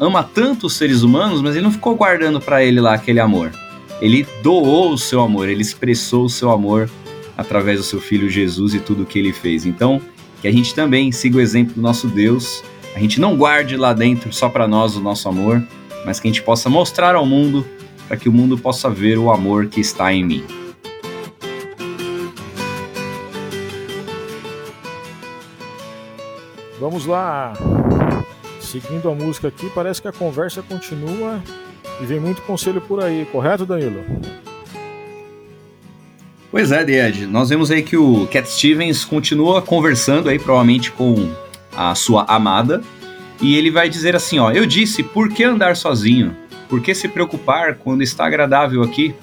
ama 0.00 0.22
tanto 0.22 0.66
os 0.66 0.72
seres 0.74 1.02
humanos, 1.02 1.42
mas 1.42 1.54
ele 1.54 1.64
não 1.64 1.70
ficou 1.70 1.94
guardando 1.94 2.40
para 2.40 2.64
ele 2.64 2.80
lá 2.80 2.94
aquele 2.94 3.20
amor. 3.20 3.52
Ele 4.00 4.26
doou 4.42 4.92
o 4.92 4.98
seu 4.98 5.20
amor, 5.20 5.48
ele 5.48 5.60
expressou 5.60 6.24
o 6.24 6.30
seu 6.30 6.50
amor 6.50 6.88
através 7.36 7.78
do 7.78 7.84
seu 7.84 8.00
filho 8.00 8.30
Jesus 8.30 8.72
e 8.74 8.80
tudo 8.80 9.02
o 9.02 9.06
que 9.06 9.18
ele 9.18 9.32
fez. 9.32 9.66
Então, 9.66 10.00
que 10.40 10.48
a 10.48 10.52
gente 10.52 10.74
também 10.74 11.12
siga 11.12 11.36
o 11.36 11.40
exemplo 11.40 11.74
do 11.74 11.82
nosso 11.82 12.08
Deus, 12.08 12.64
a 12.96 12.98
gente 12.98 13.20
não 13.20 13.36
guarde 13.36 13.76
lá 13.76 13.92
dentro 13.92 14.32
só 14.32 14.48
para 14.48 14.66
nós 14.66 14.96
o 14.96 15.00
nosso 15.00 15.28
amor, 15.28 15.62
mas 16.06 16.18
que 16.18 16.28
a 16.28 16.30
gente 16.30 16.42
possa 16.42 16.70
mostrar 16.70 17.14
ao 17.14 17.26
mundo 17.26 17.66
para 18.08 18.16
que 18.16 18.28
o 18.28 18.32
mundo 18.32 18.56
possa 18.56 18.88
ver 18.88 19.18
o 19.18 19.30
amor 19.30 19.66
que 19.66 19.80
está 19.80 20.12
em 20.12 20.24
mim. 20.24 20.61
Vamos 26.82 27.06
lá. 27.06 27.52
Seguindo 28.60 29.08
a 29.08 29.14
música 29.14 29.46
aqui, 29.46 29.70
parece 29.72 30.02
que 30.02 30.08
a 30.08 30.12
conversa 30.12 30.62
continua 30.62 31.40
e 32.00 32.04
vem 32.04 32.18
muito 32.18 32.42
conselho 32.42 32.80
por 32.80 33.00
aí, 33.00 33.24
correto, 33.30 33.64
Danilo? 33.64 34.04
Pois 36.50 36.72
é, 36.72 36.82
Ed. 36.82 37.24
Nós 37.28 37.50
vemos 37.50 37.70
aí 37.70 37.84
que 37.84 37.96
o 37.96 38.26
Cat 38.26 38.50
Stevens 38.50 39.04
continua 39.04 39.62
conversando 39.62 40.28
aí, 40.28 40.40
provavelmente 40.40 40.90
com 40.90 41.30
a 41.76 41.94
sua 41.94 42.24
amada, 42.24 42.82
e 43.40 43.56
ele 43.56 43.70
vai 43.70 43.88
dizer 43.88 44.16
assim, 44.16 44.40
ó, 44.40 44.50
eu 44.50 44.66
disse, 44.66 45.04
por 45.04 45.28
que 45.28 45.44
andar 45.44 45.76
sozinho? 45.76 46.36
Por 46.68 46.82
que 46.82 46.96
se 46.96 47.06
preocupar 47.06 47.76
quando 47.76 48.02
está 48.02 48.26
agradável 48.26 48.82
aqui? 48.82 49.14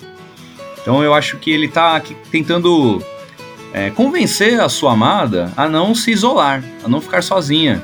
Então 0.81 1.03
eu 1.03 1.13
acho 1.13 1.35
que 1.35 1.51
ele 1.51 1.65
está 1.65 2.01
tentando 2.31 3.03
é, 3.73 3.89
convencer 3.89 4.59
a 4.59 4.69
sua 4.69 4.93
amada 4.93 5.51
a 5.55 5.67
não 5.67 5.93
se 5.93 6.11
isolar, 6.11 6.63
a 6.83 6.88
não 6.88 7.01
ficar 7.01 7.21
sozinha, 7.21 7.83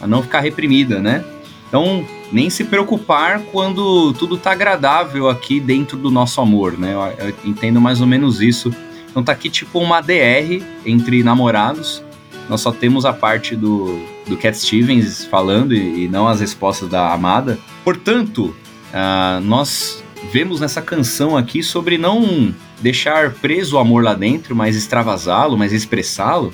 a 0.00 0.06
não 0.06 0.22
ficar 0.22 0.40
reprimida, 0.40 1.00
né? 1.00 1.24
Então, 1.68 2.04
nem 2.30 2.50
se 2.50 2.64
preocupar 2.64 3.40
quando 3.52 4.12
tudo 4.14 4.36
tá 4.36 4.52
agradável 4.52 5.28
aqui 5.28 5.60
dentro 5.60 5.96
do 5.96 6.10
nosso 6.10 6.40
amor, 6.40 6.78
né? 6.78 6.92
Eu, 6.92 7.26
eu 7.26 7.34
entendo 7.44 7.80
mais 7.80 8.00
ou 8.00 8.06
menos 8.06 8.40
isso. 8.40 8.74
Então 9.10 9.22
tá 9.22 9.32
aqui 9.32 9.50
tipo 9.50 9.78
uma 9.78 10.00
DR 10.00 10.62
entre 10.84 11.22
namorados. 11.22 12.02
Nós 12.48 12.60
só 12.60 12.72
temos 12.72 13.04
a 13.04 13.12
parte 13.12 13.54
do, 13.54 14.00
do 14.26 14.36
Cat 14.36 14.56
Stevens 14.56 15.24
falando 15.26 15.74
e, 15.74 16.04
e 16.04 16.08
não 16.08 16.26
as 16.26 16.40
respostas 16.40 16.88
da 16.88 17.12
amada. 17.12 17.58
Portanto, 17.84 18.54
uh, 18.92 19.40
nós 19.42 20.01
vemos 20.30 20.60
nessa 20.60 20.80
canção 20.80 21.36
aqui 21.36 21.62
sobre 21.62 21.98
não 21.98 22.54
deixar 22.80 23.32
preso 23.34 23.76
o 23.76 23.78
amor 23.78 24.02
lá 24.02 24.14
dentro, 24.14 24.54
mas 24.54 24.76
extravasá-lo, 24.76 25.56
mas 25.56 25.72
expressá-lo. 25.72 26.52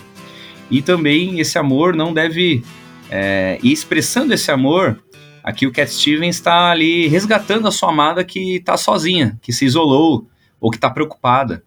E 0.71 0.83
também 0.83 1.41
esse 1.41 1.59
amor 1.59 1.95
não 1.95 2.13
deve. 2.13 2.63
É, 3.11 3.59
e 3.63 3.73
expressando 3.73 4.35
esse 4.35 4.51
amor, 4.51 5.03
aqui 5.43 5.67
o 5.67 5.73
Cat 5.73 5.91
Stevens 5.91 6.37
está 6.37 6.71
ali 6.71 7.07
resgatando 7.09 7.67
a 7.67 7.71
sua 7.71 7.91
amada 7.91 8.23
que 8.25 8.57
está 8.57 8.77
sozinha, 8.77 9.39
que 9.41 9.53
se 9.53 9.65
isolou 9.65 10.27
ou 10.61 10.71
que 10.71 10.77
está 10.77 10.91
preocupada. 10.91 11.63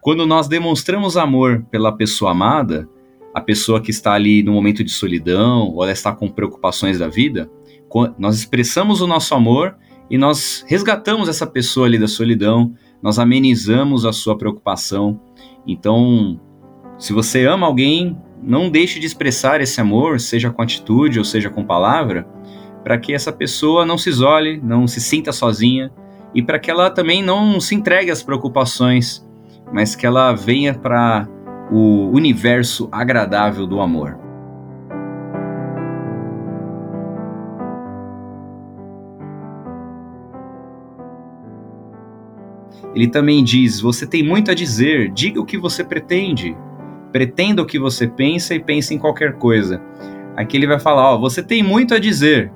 Quando 0.00 0.26
nós 0.26 0.48
demonstramos 0.48 1.16
amor 1.16 1.64
pela 1.70 1.96
pessoa 1.96 2.32
amada, 2.32 2.88
a 3.32 3.40
pessoa 3.40 3.80
que 3.80 3.90
está 3.90 4.12
ali 4.12 4.42
no 4.42 4.52
momento 4.52 4.82
de 4.82 4.90
solidão 4.90 5.68
ou 5.68 5.82
ela 5.84 5.92
está 5.92 6.12
com 6.12 6.28
preocupações 6.28 6.98
da 6.98 7.08
vida, 7.08 7.48
nós 8.18 8.36
expressamos 8.36 9.00
o 9.00 9.06
nosso 9.06 9.34
amor 9.34 9.76
e 10.12 10.18
nós 10.18 10.62
resgatamos 10.68 11.26
essa 11.26 11.46
pessoa 11.46 11.86
ali 11.86 11.98
da 11.98 12.06
solidão, 12.06 12.74
nós 13.02 13.18
amenizamos 13.18 14.04
a 14.04 14.12
sua 14.12 14.36
preocupação. 14.36 15.18
Então, 15.66 16.38
se 16.98 17.14
você 17.14 17.46
ama 17.46 17.66
alguém, 17.66 18.14
não 18.42 18.68
deixe 18.68 19.00
de 19.00 19.06
expressar 19.06 19.62
esse 19.62 19.80
amor, 19.80 20.20
seja 20.20 20.50
com 20.50 20.60
atitude 20.60 21.18
ou 21.18 21.24
seja 21.24 21.48
com 21.48 21.64
palavra, 21.64 22.28
para 22.84 22.98
que 22.98 23.14
essa 23.14 23.32
pessoa 23.32 23.86
não 23.86 23.96
se 23.96 24.10
isole, 24.10 24.60
não 24.62 24.86
se 24.86 25.00
sinta 25.00 25.32
sozinha 25.32 25.90
e 26.34 26.42
para 26.42 26.58
que 26.58 26.70
ela 26.70 26.90
também 26.90 27.22
não 27.22 27.58
se 27.58 27.74
entregue 27.74 28.10
às 28.10 28.22
preocupações, 28.22 29.26
mas 29.72 29.96
que 29.96 30.04
ela 30.04 30.34
venha 30.34 30.74
para 30.74 31.26
o 31.70 32.10
universo 32.10 32.86
agradável 32.92 33.66
do 33.66 33.80
amor. 33.80 34.21
Ele 42.94 43.08
também 43.08 43.42
diz: 43.42 43.80
Você 43.80 44.06
tem 44.06 44.22
muito 44.22 44.50
a 44.50 44.54
dizer, 44.54 45.10
diga 45.10 45.40
o 45.40 45.44
que 45.44 45.58
você 45.58 45.82
pretende. 45.82 46.56
Pretenda 47.10 47.62
o 47.62 47.66
que 47.66 47.78
você 47.78 48.06
pensa 48.06 48.54
e 48.54 48.60
pense 48.60 48.94
em 48.94 48.98
qualquer 48.98 49.34
coisa. 49.34 49.82
Aqui 50.36 50.56
ele 50.56 50.66
vai 50.66 50.78
falar: 50.78 51.14
Ó, 51.14 51.18
você 51.18 51.42
tem 51.42 51.62
muito 51.62 51.94
a 51.94 51.98
dizer. 51.98 52.52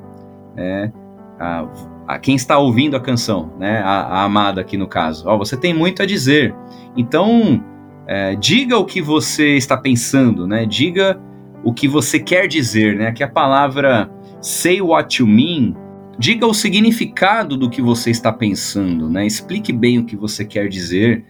É, 0.56 0.90
a, 1.38 1.68
a, 2.08 2.18
quem 2.18 2.34
está 2.34 2.58
ouvindo 2.58 2.96
a 2.96 3.00
canção, 3.00 3.52
né? 3.58 3.80
A, 3.80 4.00
a 4.02 4.24
amada 4.24 4.60
aqui 4.60 4.76
no 4.76 4.86
caso. 4.86 5.28
Ó, 5.28 5.36
você 5.36 5.56
tem 5.56 5.74
muito 5.74 6.02
a 6.02 6.06
dizer. 6.06 6.54
Então, 6.96 7.62
é, 8.06 8.34
diga 8.36 8.78
o 8.78 8.84
que 8.84 9.02
você 9.02 9.56
está 9.56 9.76
pensando, 9.76 10.46
né? 10.46 10.64
Diga 10.64 11.20
o 11.64 11.72
que 11.72 11.88
você 11.88 12.18
quer 12.18 12.46
dizer, 12.46 12.96
né? 12.96 13.08
Aqui 13.08 13.22
a 13.22 13.28
palavra 13.28 14.10
say 14.40 14.80
what 14.80 15.20
you 15.20 15.26
mean 15.26 15.74
Diga 16.18 16.46
o 16.46 16.54
significado 16.54 17.56
do 17.56 17.68
que 17.68 17.82
você 17.82 18.10
está 18.10 18.32
pensando, 18.32 19.08
né? 19.08 19.26
Explique 19.26 19.72
bem 19.72 19.98
o 19.98 20.04
que 20.04 20.16
você 20.16 20.44
quer 20.44 20.68
dizer 20.68 21.24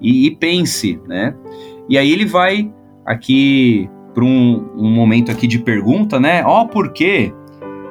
e, 0.00 0.26
e 0.26 0.36
pense, 0.36 1.00
né? 1.06 1.34
E 1.88 1.96
aí 1.96 2.10
ele 2.10 2.24
vai 2.24 2.72
aqui 3.06 3.88
para 4.12 4.24
um, 4.24 4.68
um, 4.76 4.90
momento 4.90 5.30
aqui 5.30 5.46
de 5.46 5.58
pergunta, 5.58 6.18
né? 6.18 6.44
Ó, 6.44 6.62
oh, 6.62 6.68
por 6.68 6.92
quê? 6.92 7.32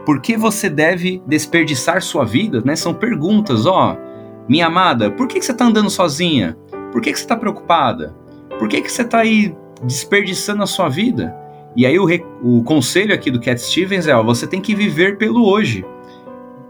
Por 0.06 0.22
que 0.22 0.36
você 0.36 0.70
deve 0.70 1.22
desperdiçar 1.26 2.02
sua 2.02 2.26
vida? 2.26 2.62
Né? 2.66 2.76
São 2.76 2.94
perguntas, 2.94 3.66
ó. 3.66 3.94
Oh, 3.94 4.12
minha 4.50 4.68
amada, 4.68 5.10
por 5.12 5.28
que, 5.28 5.40
que 5.40 5.46
você 5.46 5.52
está 5.52 5.66
andando 5.66 5.90
sozinha? 5.90 6.58
Por 6.92 7.02
que, 7.02 7.12
que 7.12 7.18
você 7.18 7.24
está 7.24 7.38
preocupada? 7.38 8.16
Por 8.60 8.68
que, 8.68 8.82
que 8.82 8.92
você 8.92 9.04
está 9.04 9.20
aí 9.20 9.56
desperdiçando 9.84 10.64
a 10.64 10.68
sua 10.68 10.90
vida? 10.90 11.36
E 11.76 11.86
aí 11.86 11.98
o, 11.98 12.06
o 12.44 12.64
conselho 12.64 13.14
aqui 13.14 13.32
do 13.32 13.40
Cat 13.40 13.62
Stevens 13.62 14.08
é, 14.08 14.16
ó, 14.16 14.22
você 14.22 14.46
tem 14.46 14.60
que 14.60 14.76
viver 14.76 15.18
pelo 15.18 15.48
hoje. 15.48 15.86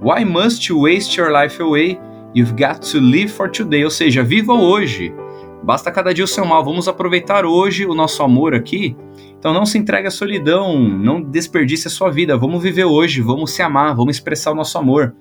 Why 0.01 0.25
must 0.25 0.67
you 0.67 0.81
waste 0.81 1.15
your 1.15 1.31
life 1.31 1.61
away? 1.61 1.99
You've 2.33 2.55
got 2.55 2.81
to 2.91 2.99
live 2.99 3.31
for 3.31 3.47
today. 3.47 3.83
Ou 3.83 3.91
seja, 3.91 4.23
viva 4.23 4.51
hoje. 4.51 5.13
Basta 5.61 5.91
cada 5.91 6.11
dia 6.11 6.23
o 6.23 6.27
seu 6.27 6.43
mal. 6.43 6.65
Vamos 6.65 6.87
aproveitar 6.87 7.45
hoje 7.45 7.85
o 7.85 7.93
nosso 7.93 8.23
amor 8.23 8.55
aqui. 8.55 8.95
Então 9.37 9.53
não 9.53 9.63
se 9.63 9.77
entregue 9.77 10.07
à 10.07 10.11
solidão, 10.11 10.79
não 10.79 11.21
desperdice 11.21 11.87
a 11.87 11.91
sua 11.91 12.09
vida. 12.09 12.35
Vamos 12.35 12.63
viver 12.63 12.85
hoje, 12.85 13.21
vamos 13.21 13.51
se 13.51 13.61
amar, 13.61 13.95
vamos 13.95 14.15
expressar 14.15 14.53
o 14.53 14.55
nosso 14.55 14.75
amor. 14.79 15.13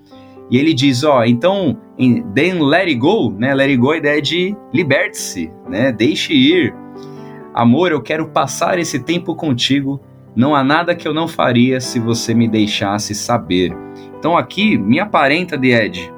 E 0.51 0.57
ele 0.57 0.73
diz, 0.73 1.05
ó, 1.05 1.25
então, 1.25 1.79
then 2.35 2.63
let 2.63 2.89
it 2.89 2.95
go, 2.95 3.31
né? 3.39 3.55
Let 3.55 3.69
it 3.69 3.77
go 3.77 3.93
é 3.93 3.97
a 3.97 3.99
ideia 3.99 4.23
de 4.23 4.57
liberte-se, 4.73 5.51
né? 5.69 5.93
Deixe 5.93 6.33
ir. 6.33 6.75
Amor, 7.53 7.93
eu 7.93 8.01
quero 8.01 8.29
passar 8.29 8.79
esse 8.79 8.99
tempo 8.99 9.35
contigo. 9.35 10.01
Não 10.35 10.55
há 10.55 10.65
nada 10.65 10.95
que 10.95 11.07
eu 11.07 11.13
não 11.13 11.29
faria 11.29 11.81
se 11.81 12.01
você 12.01 12.33
me 12.33 12.49
deixasse 12.49 13.15
saber. 13.15 13.77
Então 14.21 14.37
aqui 14.37 14.77
me 14.77 15.01
aparenta 15.01 15.57
de 15.57 15.73
Ed. 15.73 16.13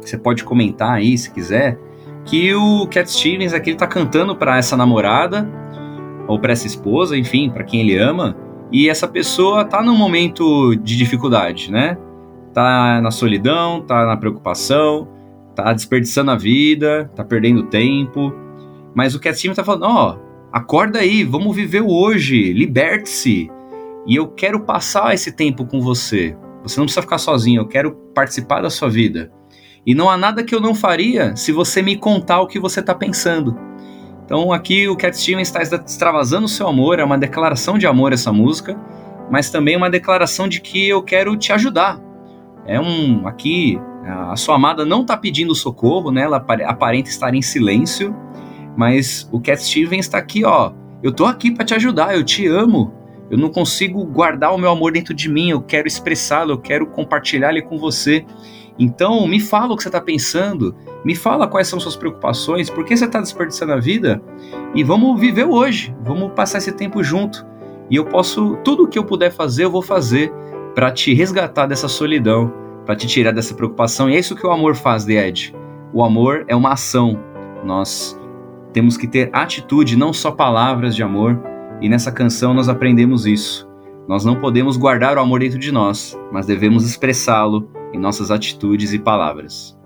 Você 0.00 0.16
pode 0.16 0.42
comentar 0.42 0.92
aí 0.92 1.16
se 1.16 1.30
quiser 1.30 1.78
que 2.24 2.52
o 2.54 2.86
Cat 2.88 3.10
Stevens 3.10 3.52
aqui 3.52 3.70
está 3.70 3.86
cantando 3.86 4.34
para 4.34 4.56
essa 4.56 4.76
namorada 4.76 5.48
ou 6.26 6.40
para 6.40 6.52
essa 6.52 6.66
esposa, 6.66 7.16
enfim, 7.16 7.50
para 7.50 7.62
quem 7.62 7.80
ele 7.80 7.96
ama, 7.96 8.36
e 8.72 8.88
essa 8.88 9.06
pessoa 9.06 9.64
tá 9.64 9.82
num 9.82 9.96
momento 9.96 10.74
de 10.74 10.96
dificuldade, 10.96 11.70
né? 11.70 11.96
Tá 12.52 13.00
na 13.00 13.10
solidão, 13.10 13.82
tá 13.82 14.06
na 14.06 14.16
preocupação, 14.16 15.06
tá 15.54 15.72
desperdiçando 15.72 16.30
a 16.30 16.36
vida, 16.36 17.10
tá 17.14 17.22
perdendo 17.22 17.64
tempo. 17.64 18.32
Mas 18.94 19.14
o 19.14 19.20
Cat 19.20 19.38
Stevens 19.38 19.56
tá 19.56 19.62
falando, 19.62 19.84
ó, 19.84 20.16
oh, 20.16 20.48
acorda 20.50 21.00
aí, 21.00 21.22
vamos 21.22 21.54
viver 21.54 21.82
o 21.82 21.92
hoje, 21.92 22.52
liberte-se. 22.52 23.50
E 24.06 24.16
eu 24.16 24.26
quero 24.26 24.60
passar 24.60 25.14
esse 25.14 25.32
tempo 25.32 25.66
com 25.66 25.80
você. 25.80 26.36
Você 26.66 26.78
não 26.80 26.86
precisa 26.86 27.02
ficar 27.02 27.18
sozinho, 27.18 27.60
eu 27.60 27.68
quero 27.68 27.92
participar 28.14 28.60
da 28.60 28.70
sua 28.70 28.88
vida. 28.88 29.30
E 29.86 29.94
não 29.94 30.10
há 30.10 30.16
nada 30.16 30.42
que 30.42 30.54
eu 30.54 30.60
não 30.60 30.74
faria 30.74 31.36
se 31.36 31.52
você 31.52 31.80
me 31.80 31.96
contar 31.96 32.40
o 32.40 32.46
que 32.46 32.58
você 32.58 32.80
está 32.80 32.94
pensando. 32.94 33.56
Então 34.24 34.52
aqui 34.52 34.88
o 34.88 34.96
Cat 34.96 35.16
Stevens 35.16 35.48
está 35.48 35.62
extravasando 35.62 36.46
o 36.46 36.48
seu 36.48 36.66
amor, 36.66 36.98
é 36.98 37.04
uma 37.04 37.16
declaração 37.16 37.78
de 37.78 37.86
amor 37.86 38.12
essa 38.12 38.32
música. 38.32 38.76
mas 39.30 39.50
também 39.50 39.76
uma 39.76 39.90
declaração 39.90 40.48
de 40.48 40.60
que 40.60 40.88
eu 40.88 41.02
quero 41.02 41.36
te 41.36 41.52
ajudar. 41.52 42.00
É 42.64 42.80
um 42.80 43.26
aqui 43.26 43.78
a 44.04 44.36
sua 44.36 44.54
amada 44.54 44.84
não 44.84 45.02
está 45.02 45.16
pedindo 45.16 45.54
socorro, 45.54 46.12
né? 46.12 46.22
Ela 46.22 46.36
aparenta 46.66 47.08
estar 47.08 47.34
em 47.34 47.42
silêncio, 47.42 48.14
mas 48.76 49.28
o 49.32 49.40
Cat 49.40 49.60
Stevens 49.62 50.06
está 50.06 50.18
aqui, 50.18 50.44
ó. 50.44 50.72
Eu 51.02 51.12
tô 51.12 51.24
aqui 51.24 51.50
para 51.50 51.64
te 51.64 51.74
ajudar, 51.74 52.14
eu 52.14 52.24
te 52.24 52.46
amo. 52.46 52.92
Eu 53.30 53.36
não 53.36 53.50
consigo 53.50 54.04
guardar 54.04 54.54
o 54.54 54.58
meu 54.58 54.70
amor 54.70 54.92
dentro 54.92 55.12
de 55.12 55.28
mim, 55.28 55.50
eu 55.50 55.60
quero 55.60 55.88
expressá-lo, 55.88 56.52
eu 56.52 56.58
quero 56.58 56.86
compartilhar 56.86 57.50
ele 57.50 57.62
com 57.62 57.76
você. 57.78 58.24
Então, 58.78 59.26
me 59.26 59.40
fala 59.40 59.72
o 59.72 59.76
que 59.76 59.82
você 59.82 59.88
está 59.88 60.00
pensando, 60.00 60.74
me 61.04 61.14
fala 61.14 61.48
quais 61.48 61.66
são 61.66 61.80
suas 61.80 61.96
preocupações, 61.96 62.68
por 62.68 62.84
que 62.84 62.96
você 62.96 63.06
está 63.06 63.20
desperdiçando 63.20 63.72
a 63.72 63.80
vida 63.80 64.22
e 64.74 64.84
vamos 64.84 65.18
viver 65.18 65.46
hoje, 65.46 65.96
vamos 66.02 66.32
passar 66.32 66.58
esse 66.58 66.72
tempo 66.72 67.02
junto. 67.02 67.44
E 67.90 67.96
eu 67.96 68.04
posso, 68.04 68.56
tudo 68.64 68.84
o 68.84 68.88
que 68.88 68.98
eu 68.98 69.04
puder 69.04 69.32
fazer, 69.32 69.64
eu 69.64 69.70
vou 69.70 69.82
fazer 69.82 70.32
para 70.74 70.90
te 70.90 71.14
resgatar 71.14 71.66
dessa 71.66 71.88
solidão, 71.88 72.52
para 72.84 72.94
te 72.94 73.06
tirar 73.06 73.32
dessa 73.32 73.54
preocupação. 73.54 74.10
E 74.10 74.16
é 74.16 74.18
isso 74.18 74.36
que 74.36 74.46
o 74.46 74.50
amor 74.50 74.74
faz, 74.74 75.04
The 75.04 75.28
Ed. 75.28 75.54
O 75.92 76.04
amor 76.04 76.44
é 76.48 76.54
uma 76.54 76.72
ação. 76.72 77.18
Nós 77.64 78.18
temos 78.72 78.96
que 78.96 79.06
ter 79.06 79.30
atitude, 79.32 79.96
não 79.96 80.12
só 80.12 80.30
palavras 80.30 80.94
de 80.94 81.02
amor. 81.02 81.40
E 81.80 81.88
nessa 81.88 82.10
canção 82.10 82.54
nós 82.54 82.68
aprendemos 82.68 83.26
isso. 83.26 83.68
Nós 84.08 84.24
não 84.24 84.40
podemos 84.40 84.76
guardar 84.76 85.18
o 85.18 85.20
amor 85.20 85.40
dentro 85.40 85.58
de 85.58 85.70
nós, 85.72 86.18
mas 86.32 86.46
devemos 86.46 86.88
expressá-lo 86.88 87.70
em 87.92 87.98
nossas 87.98 88.30
atitudes 88.30 88.92
e 88.92 88.98
palavras. 88.98 89.76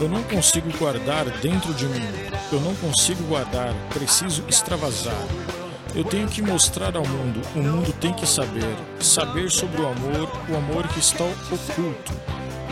Eu 0.00 0.08
não 0.08 0.22
consigo 0.24 0.68
guardar 0.78 1.26
dentro 1.40 1.72
de 1.74 1.86
mim. 1.86 2.02
Eu 2.52 2.60
não 2.60 2.74
consigo 2.74 3.24
guardar. 3.24 3.74
Preciso 3.94 4.44
extravasar. 4.46 5.16
Eu 5.94 6.04
tenho 6.04 6.28
que 6.28 6.42
mostrar 6.42 6.94
ao 6.94 7.06
mundo. 7.06 7.40
O 7.56 7.60
mundo 7.60 7.94
tem 7.94 8.12
que 8.12 8.26
saber. 8.26 8.76
Saber 9.00 9.50
sobre 9.50 9.80
o 9.80 9.88
amor, 9.88 10.30
o 10.50 10.56
amor 10.56 10.86
que 10.88 10.98
está 10.98 11.24
oculto. 11.24 12.12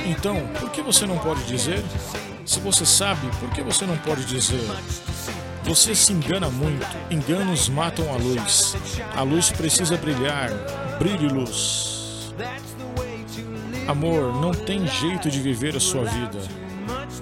Então, 0.05 0.47
por 0.59 0.71
que 0.71 0.83
você 0.83 1.07
não 1.07 1.17
pode 1.19 1.43
dizer? 1.45 1.83
Se 2.45 2.61
você 2.61 2.85
sabe, 2.85 3.27
por 3.39 3.49
que 3.53 3.63
você 3.63 3.87
não 3.87 3.97
pode 3.99 4.27
dizer? 4.27 4.61
Você 5.65 5.95
se 5.95 6.13
engana 6.13 6.51
muito. 6.51 6.87
Enganos 7.11 7.71
matam 7.71 8.13
a 8.13 8.19
luz. 8.19 8.77
A 9.17 9.23
luz 9.23 9.51
precisa 9.51 9.97
brilhar. 9.97 10.51
Brilhe 10.99 11.29
luz. 11.29 12.35
Amor, 13.89 14.41
não 14.43 14.53
tem 14.53 14.87
jeito 14.87 15.31
de 15.31 15.41
viver 15.41 15.75
a 15.75 15.81
sua 15.81 16.05
vida. 16.05 16.39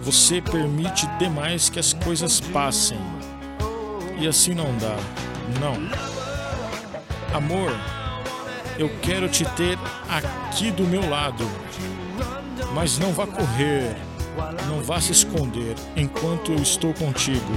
Você 0.08 0.40
permite 0.40 1.06
demais 1.18 1.68
que 1.68 1.78
as 1.78 1.92
coisas 1.92 2.40
passem. 2.40 2.98
E 4.18 4.26
assim 4.26 4.54
não 4.54 4.74
dá. 4.78 4.96
Não. 5.60 5.76
Amor, 7.36 7.70
eu 8.78 8.88
quero 9.02 9.28
te 9.28 9.44
ter 9.50 9.78
aqui 10.08 10.70
do 10.70 10.84
meu 10.84 11.06
lado. 11.10 11.46
Mas 12.74 12.98
não 12.98 13.12
vá 13.12 13.26
correr. 13.26 13.94
Não 14.66 14.82
vá 14.82 14.98
se 14.98 15.12
esconder 15.12 15.74
enquanto 15.94 16.52
eu 16.52 16.62
estou 16.62 16.94
contigo. 16.94 17.52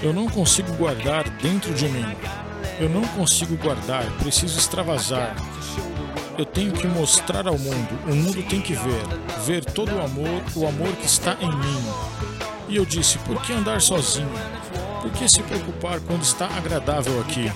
Eu 0.00 0.12
não 0.12 0.28
consigo 0.28 0.72
guardar 0.74 1.28
dentro 1.42 1.74
de 1.74 1.88
mim. 1.88 2.06
Eu 2.78 2.88
não 2.88 3.02
consigo 3.08 3.56
guardar, 3.56 4.04
preciso 4.18 4.56
extravasar. 4.56 5.34
Eu 6.40 6.46
tenho 6.46 6.72
que 6.72 6.86
mostrar 6.86 7.46
ao 7.46 7.58
mundo, 7.58 8.10
o 8.10 8.14
mundo 8.14 8.42
tem 8.48 8.62
que 8.62 8.72
ver, 8.72 9.02
ver 9.44 9.62
todo 9.62 9.94
o 9.94 10.00
amor, 10.00 10.42
o 10.56 10.66
amor 10.66 10.90
que 10.96 11.04
está 11.04 11.36
em 11.38 11.50
mim. 11.54 11.82
E 12.66 12.76
eu 12.76 12.86
disse: 12.86 13.18
por 13.18 13.42
que 13.42 13.52
andar 13.52 13.82
sozinho? 13.82 14.30
Por 15.02 15.12
que 15.12 15.28
se 15.28 15.42
preocupar 15.42 16.00
quando 16.00 16.22
está 16.22 16.46
agradável 16.46 17.20
aqui? 17.20 17.52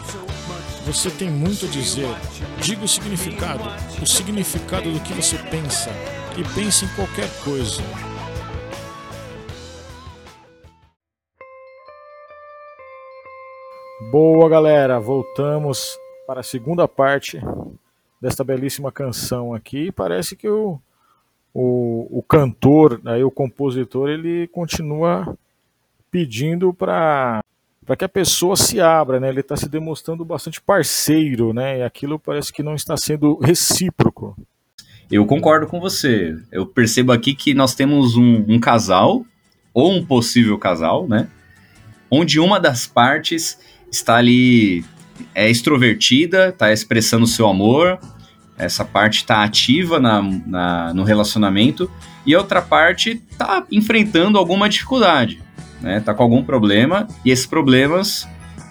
Você 0.84 1.10
tem 1.10 1.30
muito 1.30 1.64
a 1.64 1.68
dizer. 1.70 2.14
Diga 2.60 2.84
o 2.84 2.88
significado, 2.88 3.64
o 4.02 4.06
significado 4.06 4.92
do 4.92 5.00
que 5.00 5.14
você 5.14 5.38
pensa, 5.38 5.88
e 6.36 6.44
pense 6.54 6.84
em 6.84 6.88
qualquer 6.88 7.30
coisa. 7.42 7.80
Boa, 14.12 14.46
galera. 14.46 15.00
Voltamos 15.00 15.98
para 16.26 16.40
a 16.40 16.42
segunda 16.44 16.86
parte 16.86 17.40
desta 18.24 18.42
belíssima 18.42 18.90
canção 18.90 19.52
aqui. 19.52 19.92
Parece 19.92 20.34
que 20.34 20.48
o, 20.48 20.80
o, 21.52 22.18
o 22.18 22.22
cantor, 22.22 22.98
aí, 23.04 23.22
o 23.22 23.30
compositor, 23.30 24.08
ele 24.08 24.48
continua 24.48 25.36
pedindo 26.10 26.72
para 26.72 27.40
para 27.84 27.96
que 27.96 28.04
a 28.04 28.08
pessoa 28.08 28.56
se 28.56 28.80
abra, 28.80 29.20
né? 29.20 29.28
Ele 29.28 29.40
está 29.40 29.58
se 29.58 29.68
demonstrando 29.68 30.24
bastante 30.24 30.58
parceiro, 30.58 31.52
né? 31.52 31.80
E 31.80 31.82
aquilo 31.82 32.18
parece 32.18 32.50
que 32.50 32.62
não 32.62 32.74
está 32.74 32.96
sendo 32.96 33.36
recíproco. 33.36 34.34
Eu 35.10 35.26
concordo 35.26 35.66
com 35.66 35.78
você. 35.78 36.34
Eu 36.50 36.64
percebo 36.64 37.12
aqui 37.12 37.34
que 37.34 37.52
nós 37.52 37.74
temos 37.74 38.16
um, 38.16 38.42
um 38.48 38.58
casal 38.58 39.22
ou 39.74 39.92
um 39.92 40.02
possível 40.02 40.56
casal, 40.56 41.06
né? 41.06 41.28
Onde 42.10 42.40
uma 42.40 42.58
das 42.58 42.86
partes 42.86 43.58
está 43.92 44.16
ali 44.16 44.82
é 45.34 45.50
extrovertida, 45.50 46.48
está 46.48 46.72
expressando 46.72 47.26
seu 47.26 47.46
amor, 47.46 47.98
essa 48.56 48.84
parte 48.84 49.16
está 49.16 49.42
ativa 49.42 49.98
na, 49.98 50.22
na, 50.22 50.94
no 50.94 51.02
relacionamento 51.02 51.90
e 52.24 52.34
a 52.34 52.38
outra 52.38 52.62
parte 52.62 53.22
está 53.30 53.64
enfrentando 53.70 54.38
alguma 54.38 54.68
dificuldade, 54.68 55.42
né? 55.80 56.00
Tá 56.00 56.14
com 56.14 56.22
algum 56.22 56.42
problema 56.42 57.06
e 57.24 57.30
esses 57.30 57.46
problemas 57.46 58.28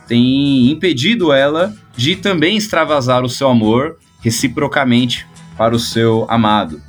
têm 0.07 0.71
impedido 0.71 1.31
ela 1.31 1.73
de 1.95 2.15
também 2.15 2.57
extravasar 2.57 3.23
o 3.23 3.29
seu 3.29 3.47
amor 3.49 3.97
reciprocamente 4.21 5.27
para 5.57 5.75
o 5.75 5.79
seu 5.79 6.25
amado. 6.29 6.81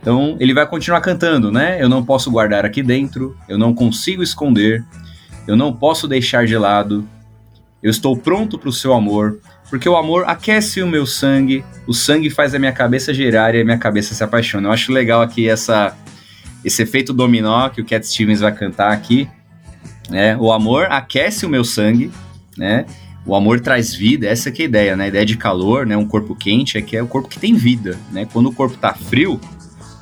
Então 0.00 0.36
ele 0.40 0.52
vai 0.52 0.66
continuar 0.66 1.00
cantando, 1.00 1.50
né? 1.52 1.80
Eu 1.80 1.88
não 1.88 2.04
posso 2.04 2.30
guardar 2.30 2.64
aqui 2.64 2.82
dentro, 2.82 3.36
eu 3.48 3.56
não 3.56 3.72
consigo 3.72 4.22
esconder, 4.22 4.84
eu 5.46 5.56
não 5.56 5.72
posso 5.72 6.08
deixar 6.08 6.44
de 6.44 6.58
lado, 6.58 7.08
eu 7.82 7.90
estou 7.90 8.16
pronto 8.16 8.58
para 8.58 8.68
o 8.68 8.72
seu 8.72 8.92
amor, 8.92 9.38
porque 9.72 9.88
o 9.88 9.96
amor 9.96 10.24
aquece 10.26 10.82
o 10.82 10.86
meu 10.86 11.06
sangue, 11.06 11.64
o 11.86 11.94
sangue 11.94 12.28
faz 12.28 12.54
a 12.54 12.58
minha 12.58 12.72
cabeça 12.72 13.14
girar 13.14 13.54
e 13.54 13.62
a 13.62 13.64
minha 13.64 13.78
cabeça 13.78 14.14
se 14.14 14.22
apaixona. 14.22 14.68
Eu 14.68 14.72
acho 14.72 14.92
legal 14.92 15.22
aqui 15.22 15.48
essa, 15.48 15.96
esse 16.62 16.82
efeito 16.82 17.10
dominó 17.10 17.70
que 17.70 17.80
o 17.80 17.84
Cat 17.86 18.06
Stevens 18.06 18.40
vai 18.40 18.54
cantar 18.54 18.92
aqui. 18.92 19.26
Né? 20.10 20.36
O 20.36 20.52
amor 20.52 20.88
aquece 20.90 21.46
o 21.46 21.48
meu 21.48 21.64
sangue, 21.64 22.12
né? 22.54 22.84
O 23.24 23.34
amor 23.34 23.60
traz 23.60 23.94
vida, 23.94 24.26
essa 24.26 24.50
é 24.50 24.52
a 24.52 24.62
ideia, 24.62 24.94
né? 24.94 25.04
A 25.04 25.08
ideia 25.08 25.24
de 25.24 25.38
calor, 25.38 25.86
né? 25.86 25.96
Um 25.96 26.06
corpo 26.06 26.36
quente 26.36 26.76
é 26.76 26.82
que 26.82 26.94
é 26.94 27.02
o 27.02 27.06
corpo 27.06 27.30
que 27.30 27.40
tem 27.40 27.54
vida, 27.54 27.98
né? 28.10 28.28
Quando 28.30 28.50
o 28.50 28.54
corpo 28.54 28.76
tá 28.76 28.92
frio, 28.92 29.40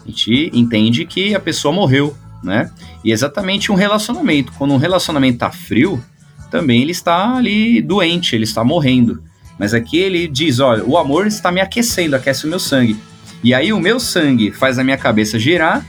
a 0.05 0.09
gente 0.09 0.51
entende 0.53 1.05
que 1.05 1.33
a 1.33 1.39
pessoa 1.39 1.73
morreu, 1.73 2.13
né? 2.43 2.69
E 3.05 3.13
é 3.13 3.15
exatamente 3.15 3.71
um 3.71 3.77
relacionamento. 3.77 4.51
Quando 4.59 4.75
um 4.75 4.79
relacionamento 4.79 5.39
tá 5.39 5.53
frio, 5.53 6.03
também 6.51 6.83
ele 6.83 6.91
está 6.91 7.37
ali 7.37 7.81
doente, 7.81 8.35
ele 8.35 8.43
está 8.43 8.65
morrendo. 8.65 9.30
Mas 9.61 9.75
aqui 9.75 9.99
ele 9.99 10.27
diz: 10.27 10.59
olha, 10.59 10.83
o 10.87 10.97
amor 10.97 11.27
está 11.27 11.53
me 11.53 11.61
aquecendo, 11.61 12.17
aquece 12.17 12.47
o 12.47 12.49
meu 12.49 12.59
sangue. 12.59 12.97
E 13.45 13.53
aí 13.53 13.75
o 13.75 13.79
meu 13.79 14.01
sangue 14.01 14.51
faz 14.51 14.79
a 14.79 14.85
minha 14.85 14.97
cabeça 14.97 15.39
girar, 15.39 15.85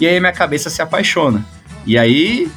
e 0.00 0.06
aí 0.06 0.16
a 0.16 0.20
minha 0.20 0.32
cabeça 0.32 0.70
se 0.70 0.80
apaixona. 0.80 1.44
E 1.84 1.98
aí 1.98 2.48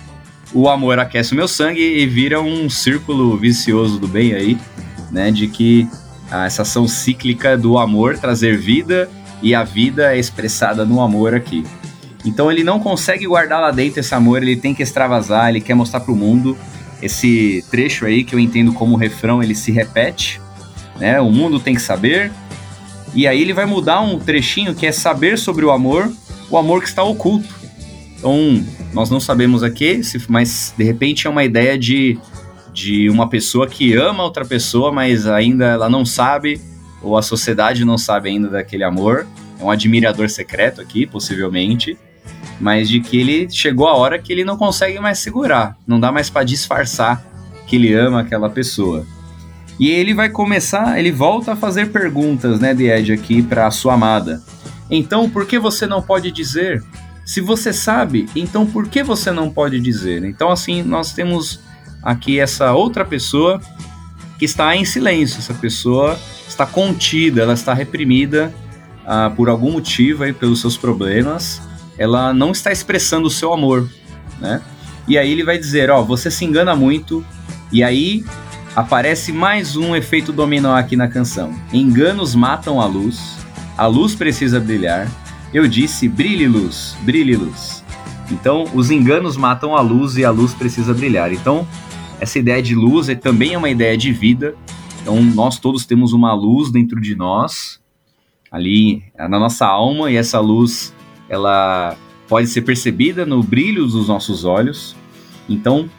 o 0.53 0.69
amor 0.69 0.99
aquece 0.99 1.34
o 1.34 1.36
meu 1.36 1.47
sangue 1.47 1.82
e 1.82 2.05
vira 2.05 2.39
um 2.39 2.69
círculo 2.69 3.36
vicioso 3.36 3.97
do 3.97 4.08
bem 4.08 4.34
aí, 4.34 4.60
né? 5.12 5.32
De 5.32 5.47
que 5.47 5.88
ah, 6.29 6.45
essa 6.45 6.62
ação 6.62 6.88
cíclica 6.88 7.58
do 7.58 7.79
amor 7.79 8.19
trazer 8.19 8.55
vida 8.55 9.10
e 9.41 9.55
a 9.55 9.63
vida 9.63 10.13
é 10.13 10.19
expressada 10.19 10.86
no 10.86 11.01
amor 11.01 11.34
aqui. 11.34 11.65
Então 12.23 12.51
ele 12.51 12.63
não 12.63 12.79
consegue 12.79 13.25
guardar 13.25 13.60
lá 13.60 13.71
dentro 13.71 14.01
esse 14.01 14.13
amor, 14.13 14.43
ele 14.43 14.55
tem 14.55 14.75
que 14.75 14.84
extravasar, 14.84 15.49
ele 15.49 15.62
quer 15.62 15.73
mostrar 15.73 16.01
para 16.01 16.13
o 16.13 16.15
mundo. 16.15 16.55
Esse 17.01 17.65
trecho 17.71 18.05
aí 18.05 18.23
que 18.23 18.36
eu 18.36 18.39
entendo 18.39 18.71
como 18.73 18.95
refrão, 18.95 19.41
ele 19.41 19.55
se 19.55 19.71
repete 19.71 20.39
né? 20.99 21.19
O 21.19 21.31
mundo 21.31 21.59
tem 21.59 21.73
que 21.73 21.81
saber. 21.81 22.31
E 23.13 23.27
aí 23.27 23.41
ele 23.41 23.53
vai 23.53 23.65
mudar 23.65 24.01
um 24.01 24.19
trechinho 24.19 24.75
que 24.75 24.85
é 24.85 24.91
saber 24.91 25.38
sobre 25.38 25.65
o 25.65 25.71
amor, 25.71 26.12
o 26.49 26.57
amor 26.57 26.81
que 26.81 26.88
está 26.88 27.03
oculto. 27.03 27.47
Então, 28.17 28.63
nós 28.93 29.09
não 29.09 29.19
sabemos 29.19 29.63
aqui, 29.63 30.01
mas 30.27 30.73
de 30.77 30.83
repente 30.83 31.25
é 31.25 31.29
uma 31.29 31.43
ideia 31.43 31.77
de, 31.77 32.19
de 32.73 33.09
uma 33.09 33.29
pessoa 33.29 33.67
que 33.67 33.95
ama 33.95 34.23
outra 34.23 34.45
pessoa, 34.45 34.91
mas 34.91 35.25
ainda 35.25 35.65
ela 35.65 35.89
não 35.89 36.05
sabe, 36.05 36.62
ou 37.01 37.17
a 37.17 37.21
sociedade 37.21 37.85
não 37.85 37.97
sabe 37.97 38.29
ainda 38.29 38.49
daquele 38.49 38.83
amor. 38.83 39.25
É 39.59 39.63
um 39.63 39.71
admirador 39.71 40.29
secreto 40.29 40.81
aqui, 40.81 41.05
possivelmente, 41.05 41.97
mas 42.59 42.89
de 42.89 42.99
que 42.99 43.19
ele 43.19 43.49
chegou 43.49 43.88
a 43.88 43.95
hora 43.95 44.19
que 44.19 44.31
ele 44.31 44.43
não 44.43 44.57
consegue 44.57 44.99
mais 44.99 45.19
segurar, 45.19 45.77
não 45.88 45.99
dá 45.99 46.12
mais 46.12 46.29
para 46.29 46.43
disfarçar 46.43 47.23
que 47.65 47.75
ele 47.75 47.93
ama 47.93 48.21
aquela 48.21 48.49
pessoa. 48.49 49.05
E 49.80 49.89
ele 49.89 50.13
vai 50.13 50.30
começar, 50.30 51.00
ele 51.00 51.12
volta 51.12 51.54
a 51.54 51.56
fazer 51.56 51.89
perguntas, 51.89 52.60
né, 52.60 52.74
de 52.74 52.89
Ed 52.89 53.13
aqui 53.13 53.42
para 53.42 53.72
sua 53.72 53.94
amada. 53.94 54.42
Então, 54.92 55.30
por 55.30 55.46
que 55.46 55.58
você 55.58 55.88
não 55.88 56.02
pode 56.02 56.32
dizer? 56.32 56.84
Se 57.26 57.39
você 57.39 57.72
sabe, 57.72 58.28
então 58.36 58.65
por 58.65 58.88
que 58.88 59.04
você 59.04 59.32
não 59.32 59.50
pode 59.50 59.80
dizer? 59.80 60.24
Então, 60.26 60.50
assim, 60.50 60.82
nós 60.82 61.13
temos 61.13 61.62
aqui 62.04 62.39
essa 62.39 62.74
outra 62.74 63.06
pessoa 63.06 63.62
que 64.38 64.46
está 64.46 64.76
em 64.76 64.84
silêncio. 64.84 65.38
Essa 65.38 65.54
pessoa 65.54 66.20
está 66.48 66.65
contida, 66.65 67.42
ela 67.42 67.54
está 67.54 67.74
reprimida 67.74 68.54
ah, 69.06 69.32
por 69.36 69.48
algum 69.48 69.72
motivo 69.72 70.24
aí, 70.24 70.34
pelos 70.34 70.60
seus 70.60 70.76
problemas. 70.76 71.62
Ela 71.98 72.34
não 72.34 72.52
está 72.52 72.72
expressando 72.72 73.28
o 73.28 73.32
seu 73.32 73.54
amor, 73.54 73.88
né? 74.39 74.62
E 75.08 75.18
aí 75.18 75.32
ele 75.32 75.44
vai 75.44 75.58
dizer, 75.58 75.89
ó, 75.89 76.02
você 76.02 76.32
se 76.32 76.46
engana 76.46 76.76
muito. 76.76 77.24
E 77.72 77.84
aí 77.84 78.24
aparece 78.75 79.32
mais 79.32 79.75
um 79.75 79.95
efeito 79.95 80.32
dominó 80.32 80.75
aqui 80.75 80.95
na 80.95 81.08
canção. 81.08 81.53
Enganos 81.73 82.36
matam 82.36 82.79
a 82.79 82.86
luz, 82.86 83.38
a 83.77 83.86
luz 83.88 84.15
precisa 84.15 84.60
brilhar. 84.60 85.10
Eu 85.53 85.67
disse, 85.67 86.08
brilhe 86.08 86.47
luz, 86.47 86.95
brilhe 87.01 87.36
luz. 87.36 87.84
Então, 88.32 88.65
os 88.73 88.91
enganos 88.91 89.36
matam 89.36 89.75
a 89.75 89.82
luz 89.82 90.15
e 90.15 90.23
a 90.23 90.29
luz 90.29 90.53
precisa 90.53 90.93
brilhar. 90.93 91.34
Então, 91.34 91.67
essa 92.19 92.38
ideia 92.38 92.62
de 92.62 92.75
luz 92.75 93.10
é, 93.10 93.15
também 93.15 93.53
é 93.53 93.58
uma 93.58 93.69
ideia 93.69 93.97
de 93.97 94.12
vida. 94.12 94.55
Então, 95.01 95.21
nós 95.21 95.58
todos 95.58 95.86
temos 95.86 96.13
uma 96.13 96.34
luz 96.34 96.71
dentro 96.71 97.01
de 97.01 97.15
nós, 97.15 97.79
ali 98.51 99.03
na 99.17 99.39
nossa 99.39 99.65
alma, 99.65 100.12
e 100.12 100.15
essa 100.15 100.39
luz, 100.39 100.93
ela 101.27 101.95
pode 102.27 102.47
ser 102.47 102.62
percebida 102.62 103.25
no 103.25 103.41
brilho 103.41 103.88
dos 103.88 104.08
nossos 104.08 104.45
olhos. 104.45 104.95
Então, 105.47 105.89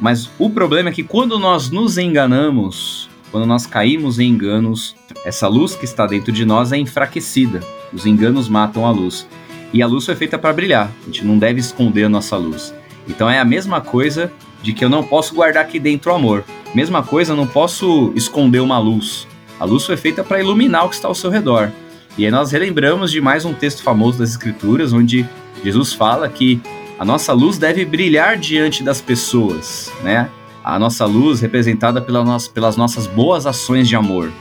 mas 0.00 0.30
o 0.38 0.48
problema 0.48 0.90
é 0.90 0.92
que 0.92 1.02
quando 1.02 1.38
nós 1.38 1.70
nos 1.70 1.98
enganamos, 1.98 3.08
quando 3.30 3.46
nós 3.46 3.66
caímos 3.66 4.18
em 4.18 4.28
enganos, 4.28 4.94
essa 5.24 5.48
luz 5.48 5.74
que 5.74 5.84
está 5.84 6.06
dentro 6.06 6.32
de 6.32 6.44
nós 6.44 6.72
é 6.72 6.78
enfraquecida. 6.78 7.60
Os 7.92 8.06
enganos 8.06 8.48
matam 8.48 8.86
a 8.86 8.90
luz. 8.90 9.26
E 9.72 9.82
a 9.82 9.86
luz 9.86 10.06
foi 10.06 10.14
feita 10.14 10.38
para 10.38 10.52
brilhar. 10.52 10.90
A 11.02 11.06
gente 11.06 11.24
não 11.24 11.38
deve 11.38 11.60
esconder 11.60 12.04
a 12.04 12.08
nossa 12.08 12.36
luz. 12.36 12.74
Então 13.06 13.28
é 13.28 13.38
a 13.38 13.44
mesma 13.44 13.80
coisa 13.80 14.32
de 14.62 14.72
que 14.72 14.84
eu 14.84 14.88
não 14.88 15.02
posso 15.02 15.34
guardar 15.34 15.64
aqui 15.64 15.78
dentro 15.78 16.10
o 16.10 16.14
amor. 16.14 16.44
Mesma 16.74 17.02
coisa, 17.02 17.32
eu 17.32 17.36
não 17.36 17.46
posso 17.46 18.12
esconder 18.14 18.60
uma 18.60 18.78
luz. 18.78 19.26
A 19.58 19.64
luz 19.64 19.84
foi 19.84 19.96
feita 19.96 20.22
para 20.22 20.40
iluminar 20.40 20.84
o 20.84 20.88
que 20.88 20.94
está 20.94 21.08
ao 21.08 21.14
seu 21.14 21.30
redor. 21.30 21.70
E 22.16 22.24
aí 22.24 22.30
nós 22.30 22.50
relembramos 22.50 23.10
de 23.10 23.20
mais 23.20 23.44
um 23.44 23.52
texto 23.52 23.82
famoso 23.82 24.18
das 24.18 24.30
Escrituras, 24.30 24.92
onde 24.92 25.26
Jesus 25.64 25.92
fala 25.92 26.28
que 26.28 26.60
a 26.98 27.04
nossa 27.04 27.32
luz 27.32 27.58
deve 27.58 27.84
brilhar 27.84 28.36
diante 28.36 28.82
das 28.82 29.00
pessoas, 29.00 29.92
né? 30.02 30.28
A 30.64 30.78
nossa 30.78 31.06
luz 31.06 31.40
representada 31.40 32.00
pela 32.00 32.24
no 32.24 32.36
pelas 32.52 32.76
nossas 32.76 33.06
boas 33.06 33.46
ações 33.46 33.88
de 33.88 33.94
amor. 33.94 34.32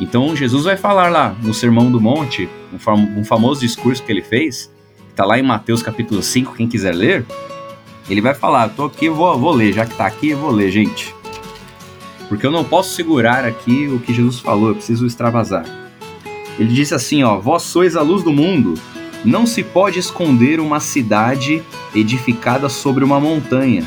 Então 0.00 0.34
Jesus 0.34 0.64
vai 0.64 0.76
falar 0.76 1.08
lá 1.08 1.36
no 1.40 1.54
Sermão 1.54 1.90
do 1.90 2.00
Monte, 2.00 2.48
um, 2.72 2.78
fam 2.78 2.94
um 2.94 3.24
famoso 3.24 3.60
discurso 3.60 4.02
que 4.02 4.10
ele 4.10 4.22
fez, 4.22 4.72
que 5.06 5.10
está 5.10 5.24
lá 5.24 5.38
em 5.38 5.42
Mateus 5.42 5.82
capítulo 5.82 6.22
5, 6.22 6.54
quem 6.54 6.66
quiser 6.66 6.94
ler, 6.94 7.24
ele 8.08 8.20
vai 8.20 8.34
falar, 8.34 8.70
tô 8.70 8.86
aqui, 8.86 9.08
vou, 9.08 9.38
vou 9.38 9.52
ler, 9.52 9.72
já 9.72 9.86
que 9.86 9.92
está 9.92 10.06
aqui, 10.06 10.34
vou 10.34 10.50
ler, 10.50 10.70
gente. 10.70 11.14
Porque 12.28 12.44
eu 12.44 12.50
não 12.50 12.64
posso 12.64 12.94
segurar 12.94 13.44
aqui 13.44 13.86
o 13.86 14.00
que 14.00 14.12
Jesus 14.12 14.40
falou, 14.40 14.70
eu 14.70 14.74
preciso 14.74 15.06
extravasar. 15.06 15.64
Ele 16.58 16.72
disse 16.72 16.92
assim, 16.92 17.22
ó, 17.22 17.38
vós 17.38 17.62
sois 17.62 17.94
a 17.94 18.02
luz 18.02 18.24
do 18.24 18.32
mundo, 18.32 18.74
não 19.24 19.46
se 19.46 19.62
pode 19.62 19.98
esconder 19.98 20.60
uma 20.60 20.80
cidade 20.80 21.62
edificada 21.94 22.68
sobre 22.68 23.04
uma 23.04 23.20
montanha. 23.20 23.84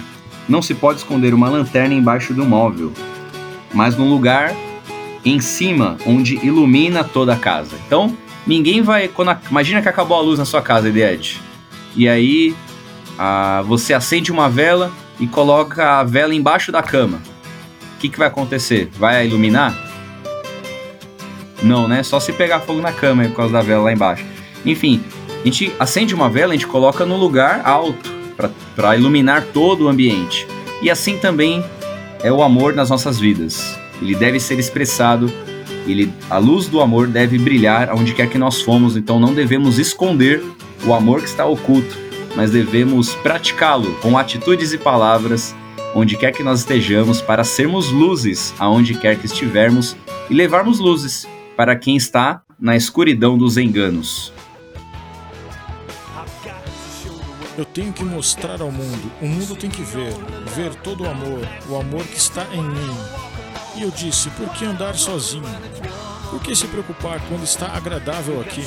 Não 0.47 0.61
se 0.61 0.73
pode 0.73 0.99
esconder 0.99 1.33
uma 1.33 1.49
lanterna 1.49 1.93
embaixo 1.93 2.33
do 2.33 2.45
móvel, 2.45 2.91
mas 3.73 3.95
num 3.95 4.09
lugar 4.09 4.53
em 5.25 5.39
cima, 5.39 5.97
onde 6.05 6.35
ilumina 6.45 7.03
toda 7.03 7.33
a 7.33 7.37
casa. 7.37 7.75
Então, 7.87 8.15
ninguém 8.45 8.81
vai. 8.81 9.05
A, 9.05 9.37
imagina 9.49 9.81
que 9.81 9.87
acabou 9.89 10.17
a 10.17 10.21
luz 10.21 10.37
na 10.37 10.45
sua 10.45 10.61
casa, 10.61 10.89
Ed. 10.89 11.41
E 11.95 12.09
aí 12.09 12.53
a, 13.17 13.63
você 13.65 13.93
acende 13.93 14.31
uma 14.31 14.49
vela 14.49 14.91
e 15.19 15.27
coloca 15.27 15.99
a 15.99 16.03
vela 16.03 16.35
embaixo 16.35 16.71
da 16.71 16.83
cama. 16.83 17.21
O 17.95 17.99
que, 17.99 18.09
que 18.09 18.17
vai 18.17 18.27
acontecer? 18.27 18.89
Vai 18.97 19.25
iluminar? 19.25 19.73
Não, 21.61 21.87
né? 21.87 22.03
Só 22.03 22.19
se 22.19 22.33
pegar 22.33 22.59
fogo 22.59 22.81
na 22.81 22.91
cama 22.91 23.23
por 23.23 23.35
causa 23.35 23.53
da 23.53 23.61
vela 23.61 23.83
lá 23.85 23.93
embaixo. 23.93 24.25
Enfim, 24.65 25.01
a 25.43 25.45
gente 25.45 25.73
acende 25.77 26.15
uma 26.15 26.29
vela, 26.29 26.53
a 26.53 26.56
gente 26.56 26.67
coloca 26.67 27.06
no 27.06 27.17
lugar 27.17 27.62
alto 27.65 28.10
para 28.75 28.95
iluminar 28.95 29.45
todo 29.53 29.86
o 29.86 29.88
ambiente. 29.89 30.47
E 30.82 30.89
assim 30.89 31.17
também 31.17 31.63
é 32.21 32.32
o 32.32 32.41
amor 32.41 32.73
nas 32.73 32.89
nossas 32.89 33.19
vidas. 33.19 33.77
Ele 34.01 34.15
deve 34.15 34.39
ser 34.39 34.58
expressado, 34.58 35.32
ele, 35.86 36.12
a 36.29 36.38
luz 36.38 36.67
do 36.67 36.79
amor 36.79 37.08
deve 37.08 37.38
brilhar 37.38 37.89
aonde 37.89 38.13
quer 38.13 38.29
que 38.29 38.38
nós 38.38 38.62
fomos, 38.62 38.95
então 38.95 39.19
não 39.19 39.34
devemos 39.34 39.77
esconder 39.77 40.41
o 40.86 40.93
amor 40.93 41.21
que 41.21 41.27
está 41.27 41.45
oculto, 41.45 41.97
mas 42.36 42.51
devemos 42.51 43.13
praticá-lo 43.15 43.91
com 44.01 44.17
atitudes 44.17 44.71
e 44.71 44.77
palavras 44.77 45.53
onde 45.93 46.17
quer 46.17 46.32
que 46.32 46.41
nós 46.41 46.60
estejamos 46.60 47.21
para 47.21 47.43
sermos 47.43 47.91
luzes 47.91 48.53
aonde 48.58 48.95
quer 48.95 49.17
que 49.17 49.25
estivermos 49.25 49.95
e 50.29 50.34
levarmos 50.34 50.79
luzes 50.79 51.27
para 51.56 51.75
quem 51.75 51.95
está 51.95 52.41
na 52.60 52.75
escuridão 52.75 53.38
dos 53.38 53.58
enganos. 53.58 54.32
Eu 57.55 57.65
tenho 57.65 57.93
que 57.93 58.03
mostrar 58.03 58.61
ao 58.61 58.71
mundo, 58.71 59.11
o 59.21 59.27
mundo 59.27 59.55
tem 59.55 59.69
que 59.69 59.83
ver, 59.83 60.11
ver 60.55 60.73
todo 60.75 61.03
o 61.03 61.09
amor, 61.09 61.47
o 61.69 61.75
amor 61.75 62.03
que 62.03 62.17
está 62.17 62.43
em 62.51 62.63
mim. 62.63 62.97
E 63.75 63.83
eu 63.83 63.91
disse: 63.91 64.31
por 64.31 64.49
que 64.49 64.65
andar 64.65 64.95
sozinho? 64.95 65.43
Por 66.31 66.41
que 66.41 66.55
se 66.55 66.65
preocupar 66.65 67.21
quando 67.27 67.43
está 67.43 67.67
agradável 67.67 68.41
aqui? 68.41 68.65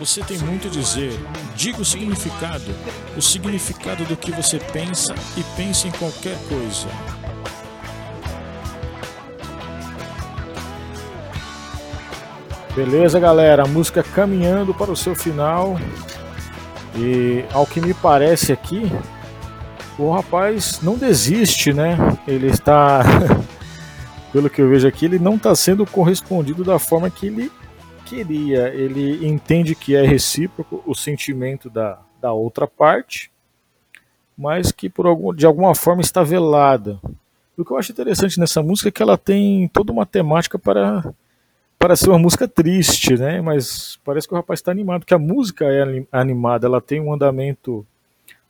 Você 0.00 0.20
tem 0.20 0.36
muito 0.38 0.66
a 0.66 0.70
dizer. 0.70 1.12
Diga 1.54 1.80
o 1.80 1.84
significado, 1.84 2.74
o 3.16 3.22
significado 3.22 4.04
do 4.04 4.16
que 4.16 4.32
você 4.32 4.58
pensa 4.58 5.14
e 5.36 5.44
pense 5.56 5.86
em 5.86 5.92
qualquer 5.92 6.36
coisa. 6.48 6.88
Beleza, 12.74 13.20
galera. 13.20 13.62
A 13.62 13.68
música 13.68 14.02
caminhando 14.02 14.74
para 14.74 14.90
o 14.90 14.96
seu 14.96 15.14
final. 15.14 15.78
E 16.96 17.44
ao 17.52 17.66
que 17.66 17.80
me 17.80 17.94
parece 17.94 18.52
aqui, 18.52 18.90
o 19.98 20.10
rapaz 20.10 20.80
não 20.82 20.96
desiste, 20.96 21.72
né? 21.72 21.96
Ele 22.26 22.48
está, 22.48 23.02
pelo 24.32 24.50
que 24.50 24.60
eu 24.60 24.68
vejo 24.68 24.88
aqui, 24.88 25.04
ele 25.04 25.18
não 25.18 25.36
está 25.36 25.54
sendo 25.54 25.86
correspondido 25.86 26.64
da 26.64 26.78
forma 26.78 27.10
que 27.10 27.26
ele 27.26 27.52
queria. 28.06 28.68
Ele 28.68 29.26
entende 29.26 29.74
que 29.74 29.94
é 29.94 30.02
recíproco 30.04 30.82
o 30.86 30.94
sentimento 30.94 31.70
da, 31.70 31.98
da 32.20 32.32
outra 32.32 32.66
parte, 32.66 33.30
mas 34.36 34.72
que 34.72 34.88
por 34.88 35.06
algum, 35.06 35.34
de 35.34 35.46
alguma 35.46 35.74
forma 35.74 36.02
está 36.02 36.22
velada. 36.22 36.98
O 37.56 37.64
que 37.64 37.72
eu 37.72 37.76
acho 37.76 37.92
interessante 37.92 38.40
nessa 38.40 38.62
música 38.62 38.88
é 38.88 38.92
que 38.92 39.02
ela 39.02 39.18
tem 39.18 39.68
toda 39.68 39.92
uma 39.92 40.06
temática 40.06 40.58
para 40.58 41.04
para 41.80 41.96
ser 41.96 42.10
uma 42.10 42.18
música 42.18 42.46
triste, 42.46 43.16
né? 43.16 43.40
Mas 43.40 43.98
parece 44.04 44.28
que 44.28 44.34
o 44.34 44.36
rapaz 44.36 44.60
está 44.60 44.70
animado, 44.70 45.00
porque 45.00 45.14
a 45.14 45.18
música 45.18 45.64
é 45.64 46.04
animada, 46.12 46.66
ela 46.66 46.78
tem 46.78 47.00
um 47.00 47.10
andamento 47.10 47.86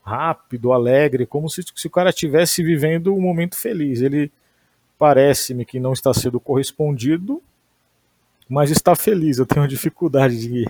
rápido, 0.03 0.73
alegre, 0.73 1.27
como 1.27 1.49
se, 1.49 1.63
se 1.73 1.87
o 1.87 1.91
cara 1.91 2.11
estivesse 2.11 2.61
vivendo 2.61 3.15
um 3.15 3.21
momento 3.21 3.57
feliz. 3.57 4.03
Ele 4.03 4.33
parece-me 4.99 5.65
que 5.65 5.79
não 5.79 5.93
está 5.93 6.13
sendo 6.13 6.41
correspondido, 6.41 7.41
mas 8.49 8.69
está 8.69 8.97
feliz. 8.97 9.39
Eu 9.39 9.47
tenho 9.47 9.69
dificuldade 9.69 10.37
de. 10.37 10.67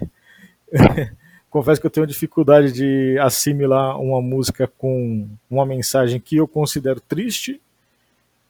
Confesso 1.49 1.81
que 1.81 1.87
eu 1.87 1.91
tenho 1.91 2.07
dificuldade 2.07 2.73
de 2.73 3.19
assimilar 3.21 3.99
uma 3.99 4.21
música 4.21 4.71
com 4.79 5.27
uma 5.49 5.65
mensagem 5.65 6.21
que 6.21 6.37
eu 6.37 6.47
considero 6.47 7.01
triste 7.01 7.59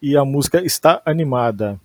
e 0.02 0.16
a 0.16 0.24
música 0.24 0.60
está 0.62 1.00
animada. 1.06 1.80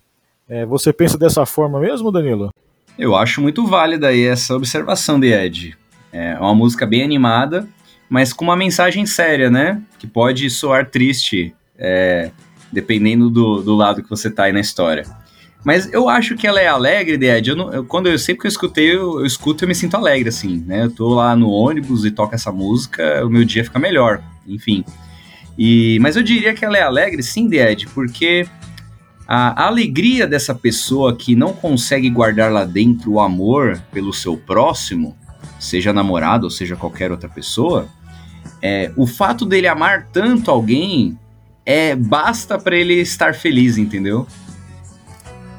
É, 0.48 0.64
você 0.64 0.92
pensa 0.92 1.18
dessa 1.18 1.44
forma 1.44 1.80
mesmo, 1.80 2.12
Danilo? 2.12 2.50
Eu 2.98 3.16
acho 3.16 3.42
muito 3.42 3.66
válida 3.66 4.08
aí 4.08 4.24
essa 4.24 4.54
observação 4.54 5.18
de 5.18 5.32
Ed. 5.32 5.76
É 6.12 6.38
uma 6.38 6.54
música 6.54 6.86
bem 6.86 7.02
animada, 7.02 7.68
mas 8.08 8.32
com 8.32 8.44
uma 8.44 8.56
mensagem 8.56 9.04
séria, 9.04 9.50
né? 9.50 9.82
Que 9.98 10.06
pode 10.06 10.48
soar 10.48 10.88
triste, 10.88 11.54
é, 11.76 12.30
dependendo 12.72 13.28
do, 13.28 13.60
do 13.60 13.74
lado 13.74 14.02
que 14.02 14.08
você 14.08 14.30
tá 14.30 14.44
aí 14.44 14.52
na 14.52 14.60
história. 14.60 15.04
Mas 15.64 15.92
eu 15.92 16.08
acho 16.08 16.36
que 16.36 16.46
ela 16.46 16.60
é 16.60 16.68
alegre, 16.68 17.18
de 17.18 17.26
Ed. 17.26 17.50
Eu 17.50 17.72
eu, 17.72 17.84
quando 17.84 18.06
eu 18.08 18.16
sempre 18.18 18.42
que 18.42 18.46
eu 18.46 18.50
escutei, 18.50 18.94
eu, 18.94 19.18
eu 19.18 19.26
escuto 19.26 19.64
eu 19.64 19.68
me 19.68 19.74
sinto 19.74 19.96
alegre, 19.96 20.28
assim, 20.28 20.62
né? 20.64 20.84
Eu 20.84 20.90
tô 20.90 21.08
lá 21.08 21.34
no 21.34 21.50
ônibus 21.50 22.04
e 22.04 22.10
toco 22.12 22.36
essa 22.36 22.52
música, 22.52 23.26
o 23.26 23.28
meu 23.28 23.44
dia 23.44 23.64
fica 23.64 23.78
melhor, 23.78 24.22
enfim. 24.46 24.84
E, 25.58 25.98
mas 26.00 26.14
eu 26.14 26.22
diria 26.22 26.54
que 26.54 26.64
ela 26.64 26.78
é 26.78 26.82
alegre, 26.82 27.22
sim, 27.22 27.48
de 27.48 27.58
Ed, 27.58 27.88
porque 27.88 28.46
a 29.28 29.66
alegria 29.66 30.26
dessa 30.26 30.54
pessoa 30.54 31.16
que 31.16 31.34
não 31.34 31.52
consegue 31.52 32.08
guardar 32.08 32.52
lá 32.52 32.64
dentro 32.64 33.12
o 33.12 33.20
amor 33.20 33.82
pelo 33.92 34.12
seu 34.12 34.36
próximo, 34.36 35.16
seja 35.58 35.92
namorado 35.92 36.44
ou 36.44 36.50
seja 36.50 36.76
qualquer 36.76 37.10
outra 37.10 37.28
pessoa, 37.28 37.88
é, 38.62 38.92
o 38.96 39.06
fato 39.06 39.44
dele 39.44 39.66
amar 39.66 40.06
tanto 40.12 40.50
alguém 40.50 41.18
é 41.64 41.96
basta 41.96 42.56
para 42.56 42.76
ele 42.76 42.94
estar 42.94 43.34
feliz, 43.34 43.76
entendeu? 43.76 44.26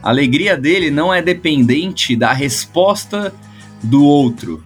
A 0.02 0.10
alegria 0.10 0.56
dele 0.56 0.90
não 0.90 1.14
é 1.14 1.22
dependente 1.22 2.16
da 2.16 2.32
resposta 2.32 3.34
do 3.84 4.04
outro. 4.06 4.64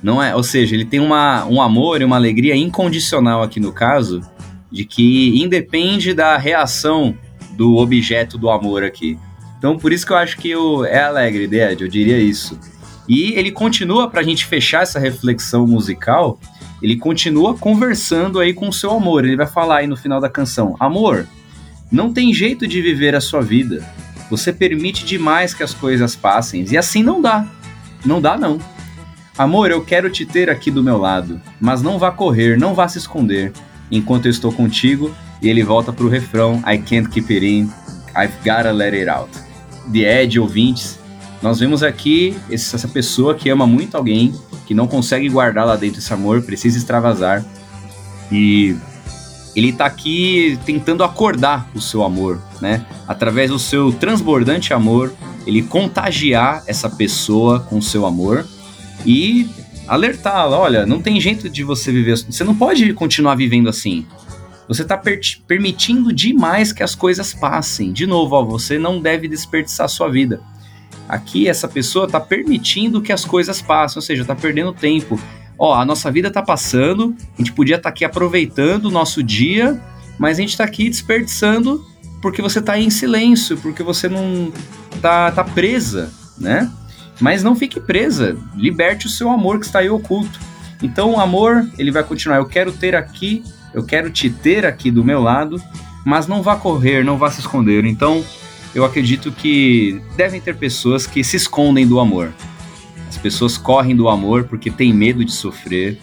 Não 0.00 0.22
é, 0.22 0.36
ou 0.36 0.44
seja, 0.44 0.76
ele 0.76 0.84
tem 0.84 1.00
uma, 1.00 1.44
um 1.46 1.60
amor 1.60 2.00
e 2.00 2.04
uma 2.04 2.14
alegria 2.14 2.54
incondicional 2.54 3.42
aqui 3.42 3.58
no 3.58 3.72
caso, 3.72 4.20
de 4.70 4.84
que 4.84 5.42
independe 5.42 6.14
da 6.14 6.36
reação 6.36 7.16
do 7.58 7.76
objeto 7.76 8.38
do 8.38 8.48
amor 8.48 8.84
aqui. 8.84 9.18
Então, 9.58 9.76
por 9.76 9.92
isso 9.92 10.06
que 10.06 10.12
eu 10.12 10.16
acho 10.16 10.38
que 10.38 10.54
o, 10.54 10.84
é 10.84 11.02
alegre, 11.02 11.44
Ed, 11.44 11.82
eu 11.82 11.88
diria 11.88 12.16
isso. 12.16 12.56
E 13.08 13.32
ele 13.32 13.50
continua, 13.50 14.08
para 14.08 14.20
a 14.20 14.22
gente 14.22 14.46
fechar 14.46 14.84
essa 14.84 15.00
reflexão 15.00 15.66
musical, 15.66 16.38
ele 16.80 16.96
continua 16.96 17.58
conversando 17.58 18.38
aí 18.38 18.54
com 18.54 18.68
o 18.68 18.72
seu 18.72 18.92
amor. 18.92 19.24
Ele 19.24 19.34
vai 19.34 19.48
falar 19.48 19.78
aí 19.78 19.88
no 19.88 19.96
final 19.96 20.20
da 20.20 20.30
canção: 20.30 20.76
Amor, 20.78 21.26
não 21.90 22.12
tem 22.12 22.32
jeito 22.32 22.64
de 22.64 22.80
viver 22.80 23.16
a 23.16 23.20
sua 23.20 23.40
vida. 23.40 23.84
Você 24.30 24.52
permite 24.52 25.04
demais 25.04 25.52
que 25.52 25.64
as 25.64 25.74
coisas 25.74 26.14
passem. 26.14 26.64
E 26.70 26.78
assim 26.78 27.02
não 27.02 27.20
dá. 27.20 27.44
Não 28.04 28.20
dá, 28.20 28.36
não. 28.36 28.60
Amor, 29.36 29.72
eu 29.72 29.84
quero 29.84 30.08
te 30.10 30.24
ter 30.24 30.48
aqui 30.48 30.70
do 30.70 30.82
meu 30.82 30.98
lado, 30.98 31.40
mas 31.60 31.82
não 31.82 31.98
vá 31.98 32.12
correr, 32.12 32.56
não 32.56 32.74
vá 32.74 32.86
se 32.86 32.98
esconder 32.98 33.52
enquanto 33.90 34.26
eu 34.26 34.30
estou 34.30 34.52
contigo. 34.52 35.12
E 35.40 35.48
ele 35.48 35.62
volta 35.62 35.92
pro 35.92 36.08
refrão: 36.08 36.62
I 36.66 36.78
can't 36.78 37.08
keep 37.08 37.32
it 37.32 37.46
in, 37.46 37.70
I've 38.16 38.34
gotta 38.44 38.72
let 38.72 38.94
it 38.94 39.08
out. 39.08 39.30
The 39.92 40.22
Edge, 40.22 40.38
ouvintes, 40.38 40.98
nós 41.40 41.60
vemos 41.60 41.82
aqui 41.82 42.36
essa 42.50 42.88
pessoa 42.88 43.34
que 43.34 43.48
ama 43.48 43.66
muito 43.66 43.96
alguém, 43.96 44.34
que 44.66 44.74
não 44.74 44.86
consegue 44.86 45.28
guardar 45.28 45.66
lá 45.66 45.76
dentro 45.76 46.00
esse 46.00 46.12
amor, 46.12 46.42
precisa 46.42 46.76
extravasar. 46.76 47.44
E 48.30 48.76
ele 49.54 49.70
está 49.70 49.86
aqui 49.86 50.58
tentando 50.66 51.02
acordar 51.02 51.70
o 51.74 51.80
seu 51.80 52.02
amor, 52.04 52.40
né? 52.60 52.84
Através 53.06 53.50
do 53.50 53.58
seu 53.58 53.92
transbordante 53.92 54.74
amor, 54.74 55.12
ele 55.46 55.62
contagiar 55.62 56.62
essa 56.66 56.90
pessoa 56.90 57.60
com 57.60 57.78
o 57.78 57.82
seu 57.82 58.04
amor 58.04 58.46
e 59.06 59.48
alertá-la, 59.86 60.58
olha, 60.58 60.84
não 60.84 61.00
tem 61.00 61.20
jeito 61.20 61.48
de 61.48 61.64
você 61.64 61.90
viver, 61.90 62.18
você 62.18 62.44
não 62.44 62.54
pode 62.54 62.92
continuar 62.92 63.34
vivendo 63.34 63.68
assim. 63.68 64.06
Você 64.68 64.82
está 64.82 64.96
per 64.98 65.18
permitindo 65.46 66.12
demais 66.12 66.72
que 66.72 66.82
as 66.82 66.94
coisas 66.94 67.32
passem. 67.32 67.90
De 67.90 68.06
novo, 68.06 68.36
ó, 68.36 68.44
você 68.44 68.78
não 68.78 69.00
deve 69.00 69.26
desperdiçar 69.26 69.88
sua 69.88 70.10
vida. 70.10 70.40
Aqui 71.08 71.48
essa 71.48 71.66
pessoa 71.66 72.04
está 72.04 72.20
permitindo 72.20 73.00
que 73.00 73.12
as 73.12 73.24
coisas 73.24 73.62
passem, 73.62 73.98
ou 73.98 74.02
seja, 74.02 74.22
está 74.22 74.36
perdendo 74.36 74.74
tempo. 74.74 75.18
Ó, 75.58 75.74
a 75.74 75.84
nossa 75.84 76.10
vida 76.10 76.28
está 76.28 76.42
passando, 76.42 77.16
a 77.34 77.38
gente 77.38 77.52
podia 77.52 77.76
estar 77.76 77.88
tá 77.88 77.88
aqui 77.88 78.04
aproveitando 78.04 78.86
o 78.86 78.90
nosso 78.90 79.22
dia, 79.22 79.80
mas 80.18 80.38
a 80.38 80.42
gente 80.42 80.50
está 80.50 80.64
aqui 80.64 80.88
desperdiçando 80.88 81.84
porque 82.20 82.42
você 82.42 82.58
está 82.58 82.78
em 82.78 82.90
silêncio, 82.90 83.56
porque 83.56 83.82
você 83.82 84.08
não 84.08 84.52
tá, 85.00 85.30
tá 85.32 85.42
presa, 85.42 86.12
né? 86.36 86.70
Mas 87.20 87.42
não 87.42 87.56
fique 87.56 87.80
presa, 87.80 88.36
liberte 88.54 89.06
o 89.06 89.10
seu 89.10 89.30
amor 89.30 89.58
que 89.58 89.66
está 89.66 89.78
aí 89.80 89.88
oculto. 89.88 90.38
Então 90.82 91.12
o 91.12 91.20
amor, 91.20 91.68
ele 91.78 91.90
vai 91.90 92.04
continuar, 92.04 92.36
eu 92.36 92.46
quero 92.46 92.70
ter 92.70 92.94
aqui, 92.94 93.42
eu 93.72 93.84
quero 93.84 94.10
te 94.10 94.30
ter 94.30 94.64
aqui 94.66 94.90
do 94.90 95.04
meu 95.04 95.20
lado, 95.20 95.62
mas 96.04 96.26
não 96.26 96.42
vá 96.42 96.56
correr, 96.56 97.04
não 97.04 97.18
vá 97.18 97.30
se 97.30 97.40
esconder. 97.40 97.84
Então, 97.84 98.24
eu 98.74 98.84
acredito 98.84 99.32
que 99.32 100.00
devem 100.16 100.40
ter 100.40 100.56
pessoas 100.56 101.06
que 101.06 101.22
se 101.24 101.36
escondem 101.36 101.86
do 101.86 102.00
amor. 102.00 102.32
As 103.08 103.16
pessoas 103.16 103.56
correm 103.56 103.96
do 103.96 104.08
amor 104.08 104.44
porque 104.44 104.70
têm 104.70 104.92
medo 104.92 105.24
de 105.24 105.32
sofrer, 105.32 105.98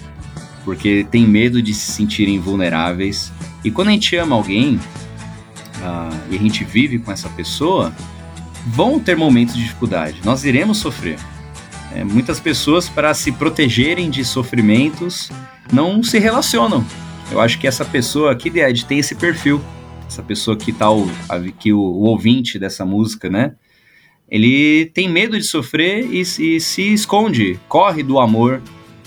porque 0.63 1.05
têm 1.09 1.27
medo 1.27 1.61
de 1.61 1.73
se 1.73 1.91
sentirem 1.91 2.39
vulneráveis. 2.39 3.31
E 3.63 3.71
quando 3.71 3.89
a 3.89 3.91
gente 3.91 4.15
ama 4.15 4.35
alguém 4.35 4.75
uh, 4.75 6.15
e 6.29 6.35
a 6.35 6.39
gente 6.39 6.63
vive 6.63 6.97
com 6.99 7.11
essa 7.11 7.29
pessoa, 7.29 7.93
vão 8.65 8.99
ter 8.99 9.15
momentos 9.15 9.55
de 9.55 9.63
dificuldade. 9.63 10.19
Nós 10.23 10.43
iremos 10.43 10.79
sofrer. 10.79 11.19
É, 11.93 12.03
muitas 12.03 12.39
pessoas, 12.39 12.89
para 12.89 13.13
se 13.13 13.31
protegerem 13.31 14.09
de 14.09 14.25
sofrimentos, 14.25 15.31
não 15.71 16.03
se 16.03 16.19
relacionam. 16.19 16.85
Eu 17.31 17.39
acho 17.41 17.59
que 17.59 17.67
essa 17.67 17.83
pessoa 17.83 18.31
aqui, 18.31 18.49
Ed, 18.59 18.85
tem 18.85 18.99
esse 18.99 19.15
perfil 19.15 19.61
essa 20.07 20.23
pessoa 20.23 20.55
que 20.55 20.71
tá 20.71 20.89
o, 20.89 21.07
que 21.59 21.73
o, 21.73 21.79
o, 21.79 22.03
ouvinte 22.03 22.57
dessa 22.57 22.85
música, 22.85 23.29
né? 23.29 23.53
Ele 24.29 24.85
tem 24.93 25.09
medo 25.09 25.37
de 25.37 25.43
sofrer 25.43 26.05
e, 26.11 26.21
e 26.21 26.59
se 26.59 26.93
esconde, 26.93 27.59
corre 27.67 28.01
do 28.01 28.19
amor 28.19 28.61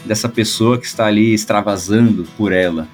dessa 0.04 0.28
pessoa 0.28 0.78
que 0.78 0.86
está 0.86 1.06
ali 1.06 1.34
extravasando 1.34 2.24
por 2.36 2.52
ela. 2.52 2.86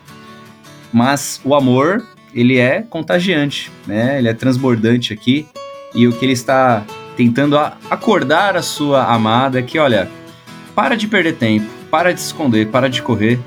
Mas 0.92 1.40
o 1.44 1.54
amor, 1.54 2.06
ele 2.32 2.58
é 2.58 2.82
contagiante, 2.82 3.70
né? 3.87 4.18
Ele 4.18 4.28
é 4.28 4.34
transbordante 4.34 5.12
aqui 5.12 5.46
e 5.94 6.06
o 6.06 6.12
que 6.12 6.24
ele 6.24 6.32
está 6.32 6.87
tentando 7.16 7.56
acordar 7.58 8.56
a 8.56 8.62
sua 8.62 9.04
amada 9.04 9.58
é 9.58 9.62
que, 9.62 9.78
olha, 9.78 10.10
para 10.74 10.96
de 10.96 11.06
perder 11.06 11.37
tempo, 11.37 11.66
para 11.90 12.12
de 12.12 12.20
se 12.20 12.26
esconder, 12.26 12.68
para 12.68 12.88
de 12.88 13.02
correr. 13.02 13.38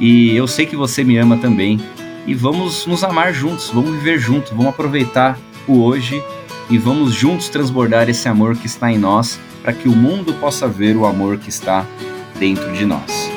E 0.00 0.36
eu 0.36 0.46
sei 0.46 0.64
que 0.64 0.76
você 0.76 1.02
me 1.02 1.16
ama 1.18 1.36
também 1.38 1.80
e 2.24 2.32
vamos 2.32 2.86
nos 2.86 3.02
amar 3.02 3.32
juntos, 3.32 3.70
vamos 3.70 3.90
viver 3.92 4.18
juntos, 4.18 4.50
vamos 4.52 4.68
aproveitar 4.68 5.36
o 5.66 5.82
hoje 5.82 6.22
e 6.70 6.78
vamos 6.78 7.12
juntos 7.12 7.48
transbordar 7.48 8.08
esse 8.08 8.28
amor 8.28 8.56
que 8.56 8.66
está 8.66 8.92
em 8.92 8.98
nós 8.98 9.40
para 9.62 9.72
que 9.72 9.88
o 9.88 9.96
mundo 9.96 10.32
possa 10.34 10.68
ver 10.68 10.96
o 10.96 11.04
amor 11.04 11.38
que 11.38 11.48
está 11.48 11.84
dentro 12.38 12.72
de 12.72 12.86
nós. 12.86 13.28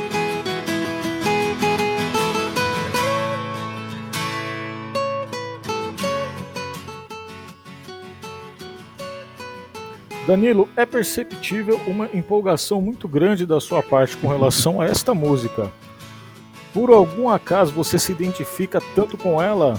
Danilo, 10.28 10.70
é 10.78 10.86
perceptível 10.86 11.82
uma 11.88 12.08
empolgação 12.14 12.80
muito 12.80 13.08
grande 13.08 13.46
da 13.48 13.60
sua 13.60 13.82
parte 13.82 14.16
com 14.16 14.28
relação 14.28 14.80
a 14.80 14.86
esta 14.86 15.14
música 15.16 15.72
por 16.74 16.90
algum 16.90 17.30
acaso 17.30 17.72
você 17.72 17.98
se 18.00 18.12
identifica 18.12 18.82
tanto 18.96 19.18
com 19.18 19.42
ela 19.42 19.74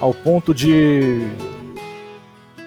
ao 0.00 0.14
ponto 0.14 0.54
de 0.54 1.26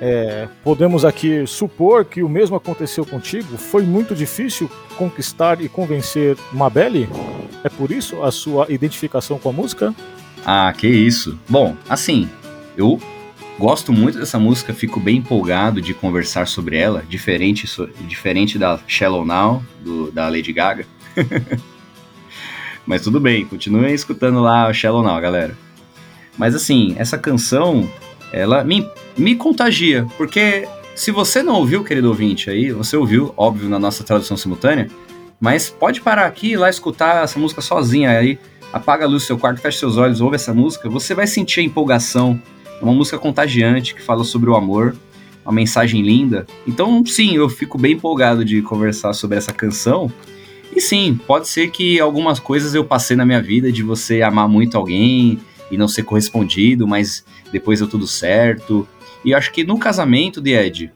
é, 0.01 0.47
podemos 0.63 1.05
aqui 1.05 1.45
supor 1.45 2.03
que 2.03 2.23
o 2.23 2.29
mesmo 2.29 2.55
aconteceu 2.55 3.05
contigo? 3.05 3.55
Foi 3.55 3.83
muito 3.83 4.15
difícil 4.15 4.69
conquistar 4.97 5.61
e 5.61 5.69
convencer 5.69 6.35
Mabelle? 6.51 7.07
É 7.63 7.69
por 7.69 7.91
isso 7.91 8.23
a 8.23 8.31
sua 8.31 8.65
identificação 8.69 9.37
com 9.37 9.49
a 9.49 9.53
música? 9.53 9.93
Ah, 10.43 10.73
que 10.75 10.87
isso. 10.87 11.39
Bom, 11.47 11.75
assim, 11.87 12.27
eu 12.75 12.99
gosto 13.59 13.93
muito 13.93 14.17
dessa 14.17 14.39
música, 14.39 14.73
fico 14.73 14.99
bem 14.99 15.17
empolgado 15.17 15.79
de 15.79 15.93
conversar 15.93 16.47
sobre 16.47 16.77
ela, 16.77 17.03
diferente, 17.07 17.69
diferente 18.07 18.57
da 18.57 18.79
Shallow 18.87 19.23
Now, 19.23 19.63
do, 19.81 20.11
da 20.11 20.27
Lady 20.27 20.51
Gaga. 20.51 20.85
Mas 22.85 23.01
tudo 23.01 23.19
bem, 23.19 23.45
continuem 23.45 23.93
escutando 23.93 24.39
lá 24.39 24.69
o 24.69 24.73
Shallow 24.73 25.03
Now, 25.03 25.19
galera. 25.21 25.57
Mas 26.37 26.55
assim, 26.55 26.95
essa 26.97 27.17
canção, 27.17 27.89
ela 28.31 28.63
me, 28.63 28.87
me 29.17 29.35
contagia, 29.35 30.07
porque 30.17 30.67
se 30.95 31.11
você 31.11 31.41
não 31.41 31.55
ouviu, 31.55 31.83
querido 31.83 32.09
ouvinte, 32.09 32.49
aí, 32.49 32.71
você 32.71 32.97
ouviu, 32.97 33.33
óbvio, 33.37 33.69
na 33.69 33.79
nossa 33.79 34.03
tradução 34.03 34.35
simultânea, 34.35 34.89
mas 35.39 35.69
pode 35.69 36.01
parar 36.01 36.25
aqui 36.25 36.51
e 36.51 36.57
lá 36.57 36.69
escutar 36.69 37.23
essa 37.23 37.39
música 37.39 37.61
sozinha 37.61 38.11
aí, 38.11 38.37
apaga 38.71 39.05
a 39.05 39.07
luz 39.07 39.23
do 39.23 39.25
seu 39.25 39.37
quarto, 39.37 39.59
fecha 39.59 39.79
seus 39.79 39.97
olhos, 39.97 40.21
ouve 40.21 40.35
essa 40.35 40.53
música, 40.53 40.89
você 40.89 41.13
vai 41.13 41.27
sentir 41.27 41.61
a 41.61 41.63
empolgação. 41.63 42.39
É 42.79 42.83
uma 42.83 42.93
música 42.93 43.17
contagiante 43.17 43.93
que 43.93 44.01
fala 44.01 44.23
sobre 44.23 44.49
o 44.49 44.55
amor, 44.55 44.95
uma 45.43 45.51
mensagem 45.51 46.01
linda. 46.01 46.45
Então, 46.67 47.03
sim, 47.05 47.35
eu 47.35 47.49
fico 47.49 47.77
bem 47.77 47.93
empolgado 47.93 48.45
de 48.45 48.61
conversar 48.61 49.13
sobre 49.13 49.37
essa 49.37 49.51
canção. 49.51 50.11
E 50.73 50.79
sim, 50.79 51.19
pode 51.27 51.47
ser 51.47 51.69
que 51.69 51.99
algumas 51.99 52.39
coisas 52.39 52.73
eu 52.73 52.85
passei 52.85 53.17
na 53.17 53.25
minha 53.25 53.41
vida 53.41 53.71
de 53.71 53.83
você 53.83 54.21
amar 54.21 54.47
muito 54.47 54.77
alguém 54.77 55.39
e 55.69 55.77
não 55.77 55.87
ser 55.87 56.03
correspondido, 56.03 56.87
mas 56.87 57.25
depois 57.51 57.79
deu 57.79 57.87
tudo 57.87 58.07
certo. 58.07 58.87
E 59.23 59.33
acho 59.33 59.51
que 59.51 59.63
no 59.63 59.77
casamento 59.77 60.39
de 60.41 60.53
Ed, 60.53 60.91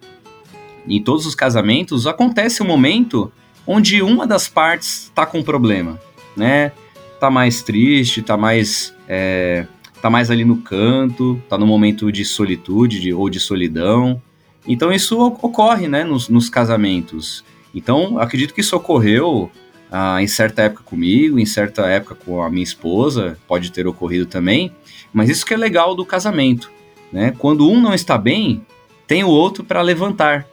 em 0.87 1.01
todos 1.01 1.25
os 1.25 1.35
casamentos, 1.35 2.07
acontece 2.07 2.63
um 2.63 2.65
momento 2.65 3.31
onde 3.67 4.01
uma 4.01 4.25
das 4.25 4.47
partes 4.47 5.11
tá 5.13 5.25
com 5.25 5.43
problema, 5.43 5.99
né? 6.35 6.71
Tá 7.19 7.29
mais 7.29 7.61
triste, 7.61 8.21
tá 8.21 8.37
mais. 8.37 8.93
É, 9.07 9.65
tá 10.01 10.09
mais 10.09 10.29
ali 10.29 10.45
no 10.45 10.57
canto, 10.57 11.41
tá 11.49 11.57
no 11.57 11.65
momento 11.65 12.11
de 12.11 12.23
solitude 12.23 12.99
de, 12.99 13.13
ou 13.13 13.29
de 13.29 13.39
solidão. 13.39 14.21
Então 14.67 14.91
isso 14.91 15.19
ocorre, 15.19 15.87
né, 15.87 16.03
nos, 16.03 16.29
nos 16.29 16.49
casamentos. 16.49 17.43
Então, 17.73 18.19
acredito 18.19 18.53
que 18.53 18.61
isso 18.61 18.75
ocorreu 18.75 19.51
ah, 19.97 20.21
em 20.21 20.27
certa 20.27 20.63
época 20.63 20.83
comigo, 20.83 21.39
em 21.39 21.45
certa 21.45 21.87
época 21.87 22.15
com 22.15 22.41
a 22.41 22.49
minha 22.49 22.65
esposa, 22.65 23.37
pode 23.47 23.71
ter 23.71 23.87
ocorrido 23.87 24.25
também, 24.25 24.69
mas 25.13 25.29
isso 25.29 25.45
que 25.45 25.53
é 25.53 25.57
legal 25.57 25.95
do 25.95 26.05
casamento, 26.05 26.69
né? 27.13 27.33
Quando 27.37 27.69
um 27.69 27.79
não 27.79 27.93
está 27.93 28.17
bem, 28.17 28.65
tem 29.07 29.23
o 29.23 29.29
outro 29.29 29.63
para 29.63 29.81
levantar, 29.81 30.45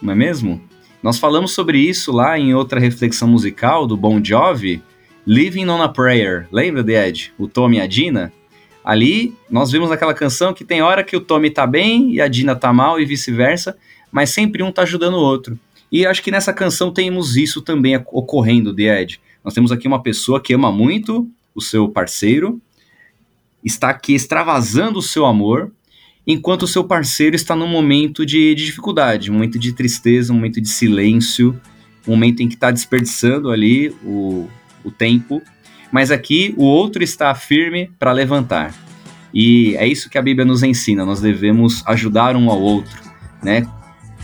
não 0.00 0.12
é 0.12 0.14
mesmo? 0.14 0.62
Nós 1.02 1.18
falamos 1.18 1.50
sobre 1.50 1.76
isso 1.76 2.12
lá 2.12 2.38
em 2.38 2.54
outra 2.54 2.78
reflexão 2.78 3.26
musical 3.26 3.84
do 3.84 3.96
Bon 3.96 4.22
Jovi, 4.22 4.80
Living 5.26 5.68
on 5.68 5.82
a 5.82 5.88
Prayer. 5.88 6.46
Lembra, 6.52 6.84
de 6.84 6.94
Ed? 6.94 7.34
O 7.36 7.48
Tom 7.48 7.72
e 7.72 7.80
a 7.80 7.88
Dina? 7.88 8.32
Ali, 8.84 9.34
nós 9.50 9.72
vimos 9.72 9.90
naquela 9.90 10.14
canção 10.14 10.54
que 10.54 10.64
tem 10.64 10.82
hora 10.82 11.02
que 11.02 11.16
o 11.16 11.20
Tommy 11.20 11.50
tá 11.50 11.66
bem 11.66 12.12
e 12.12 12.20
a 12.20 12.28
Dina 12.28 12.54
tá 12.54 12.72
mal 12.72 13.00
e 13.00 13.04
vice-versa, 13.04 13.76
mas 14.12 14.30
sempre 14.30 14.62
um 14.62 14.70
tá 14.70 14.82
ajudando 14.82 15.14
o 15.14 15.20
outro. 15.20 15.58
E 15.94 16.04
acho 16.04 16.20
que 16.20 16.30
nessa 16.32 16.52
canção 16.52 16.92
temos 16.92 17.36
isso 17.36 17.62
também 17.62 17.94
ocorrendo, 18.10 18.74
The 18.74 19.02
Ed. 19.02 19.20
Nós 19.44 19.54
temos 19.54 19.70
aqui 19.70 19.86
uma 19.86 20.02
pessoa 20.02 20.40
que 20.40 20.52
ama 20.52 20.72
muito 20.72 21.30
o 21.54 21.60
seu 21.60 21.88
parceiro, 21.88 22.60
está 23.64 23.90
aqui 23.90 24.12
extravasando 24.12 24.98
o 24.98 25.02
seu 25.02 25.24
amor, 25.24 25.70
enquanto 26.26 26.64
o 26.64 26.68
seu 26.68 26.82
parceiro 26.82 27.36
está 27.36 27.54
num 27.54 27.68
momento 27.68 28.26
de, 28.26 28.56
de 28.56 28.66
dificuldade, 28.66 29.30
um 29.30 29.34
momento 29.34 29.56
de 29.56 29.72
tristeza, 29.72 30.32
um 30.32 30.36
momento 30.36 30.60
de 30.60 30.68
silêncio, 30.68 31.60
um 32.08 32.10
momento 32.10 32.40
em 32.40 32.48
que 32.48 32.54
está 32.54 32.72
desperdiçando 32.72 33.50
ali 33.50 33.94
o, 34.02 34.48
o 34.84 34.90
tempo 34.90 35.40
mas 35.94 36.10
aqui 36.10 36.52
o 36.56 36.64
outro 36.64 37.04
está 37.04 37.32
firme 37.36 37.88
para 38.00 38.10
levantar. 38.10 38.74
E 39.32 39.76
é 39.76 39.86
isso 39.86 40.10
que 40.10 40.18
a 40.18 40.22
Bíblia 40.22 40.44
nos 40.44 40.64
ensina, 40.64 41.04
nós 41.04 41.20
devemos 41.20 41.86
ajudar 41.86 42.34
um 42.34 42.50
ao 42.50 42.60
outro, 42.60 43.00
né? 43.40 43.64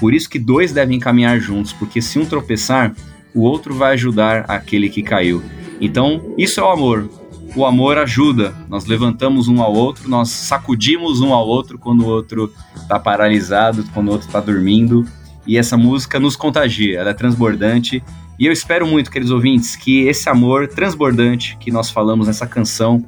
Por 0.00 0.14
isso 0.14 0.28
que 0.28 0.38
dois 0.38 0.72
devem 0.72 0.98
caminhar 0.98 1.38
juntos, 1.38 1.72
porque 1.72 2.00
se 2.00 2.18
um 2.18 2.24
tropeçar, 2.24 2.92
o 3.34 3.42
outro 3.42 3.74
vai 3.74 3.92
ajudar 3.92 4.46
aquele 4.48 4.88
que 4.88 5.02
caiu. 5.02 5.42
Então, 5.80 6.34
isso 6.36 6.58
é 6.58 6.62
o 6.62 6.70
amor. 6.70 7.08
O 7.54 7.64
amor 7.64 7.98
ajuda. 7.98 8.54
Nós 8.68 8.86
levantamos 8.86 9.46
um 9.46 9.62
ao 9.62 9.74
outro, 9.74 10.08
nós 10.08 10.30
sacudimos 10.30 11.20
um 11.20 11.34
ao 11.34 11.46
outro 11.46 11.78
quando 11.78 12.02
o 12.02 12.08
outro 12.08 12.52
está 12.74 12.98
paralisado, 12.98 13.84
quando 13.92 14.08
o 14.08 14.12
outro 14.12 14.26
está 14.26 14.40
dormindo. 14.40 15.06
E 15.46 15.58
essa 15.58 15.76
música 15.76 16.18
nos 16.18 16.34
contagia, 16.34 16.98
ela 16.98 17.10
é 17.10 17.14
transbordante 17.14 18.02
e 18.40 18.46
eu 18.46 18.52
espero 18.52 18.86
muito, 18.86 19.10
queridos 19.10 19.30
ouvintes, 19.30 19.76
que 19.76 20.08
esse 20.08 20.26
amor 20.26 20.66
transbordante 20.66 21.58
que 21.60 21.70
nós 21.70 21.90
falamos 21.90 22.26
nessa 22.26 22.46
canção 22.46 23.04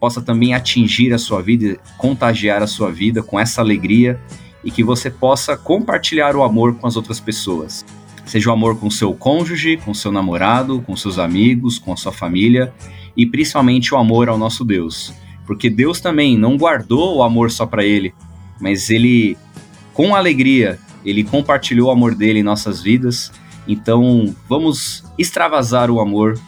possa 0.00 0.20
também 0.20 0.54
atingir 0.54 1.14
a 1.14 1.18
sua 1.18 1.40
vida, 1.40 1.78
contagiar 1.96 2.60
a 2.64 2.66
sua 2.66 2.90
vida 2.90 3.22
com 3.22 3.38
essa 3.38 3.60
alegria 3.60 4.20
e 4.64 4.70
que 4.70 4.82
você 4.82 5.10
possa 5.10 5.56
compartilhar 5.56 6.36
o 6.36 6.42
amor 6.42 6.74
com 6.76 6.86
as 6.86 6.96
outras 6.96 7.20
pessoas. 7.20 7.84
Seja 8.24 8.50
o 8.50 8.52
amor 8.52 8.78
com 8.78 8.90
seu 8.90 9.12
cônjuge, 9.12 9.76
com 9.76 9.92
seu 9.92 10.12
namorado, 10.12 10.80
com 10.82 10.96
seus 10.96 11.18
amigos, 11.18 11.78
com 11.78 11.92
a 11.92 11.96
sua 11.96 12.12
família 12.12 12.72
e 13.16 13.26
principalmente 13.26 13.92
o 13.94 13.98
amor 13.98 14.28
ao 14.28 14.38
nosso 14.38 14.64
Deus. 14.64 15.12
Porque 15.44 15.68
Deus 15.68 16.00
também 16.00 16.38
não 16.38 16.56
guardou 16.56 17.16
o 17.16 17.22
amor 17.22 17.50
só 17.50 17.66
para 17.66 17.84
ele, 17.84 18.14
mas 18.60 18.90
ele 18.90 19.36
com 19.92 20.14
alegria, 20.14 20.78
ele 21.04 21.24
compartilhou 21.24 21.88
o 21.88 21.90
amor 21.90 22.14
dele 22.14 22.38
em 22.38 22.44
nossas 22.44 22.80
vidas 22.80 23.32
então, 23.66 24.34
vamos 24.48 25.04
extravasar 25.16 25.90
o 25.90 26.00
amor 26.00 26.38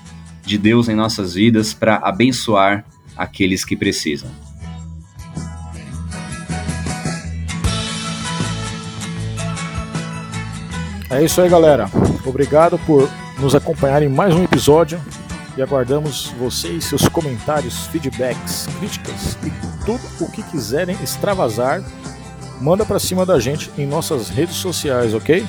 de 0.44 0.58
Deus 0.58 0.88
em 0.88 0.94
nossas 0.94 1.34
vidas 1.34 1.72
para 1.72 1.96
abençoar 1.96 2.84
aqueles 3.16 3.64
que 3.64 3.76
precisam. 3.76 4.30
É 11.14 11.22
isso 11.22 11.40
aí, 11.40 11.48
galera. 11.48 11.88
Obrigado 12.26 12.76
por 12.80 13.08
nos 13.38 13.54
acompanhar 13.54 14.02
em 14.02 14.08
mais 14.08 14.34
um 14.34 14.42
episódio 14.42 15.00
e 15.56 15.62
aguardamos 15.62 16.34
vocês, 16.40 16.86
seus 16.86 17.08
comentários, 17.08 17.86
feedbacks, 17.86 18.66
críticas 18.78 19.38
e 19.44 19.84
tudo 19.84 20.00
o 20.20 20.28
que 20.28 20.42
quiserem 20.42 20.96
extravasar. 21.04 21.84
Manda 22.60 22.84
para 22.84 22.98
cima 22.98 23.24
da 23.24 23.38
gente 23.38 23.70
em 23.78 23.86
nossas 23.86 24.28
redes 24.28 24.56
sociais, 24.56 25.14
ok? 25.14 25.46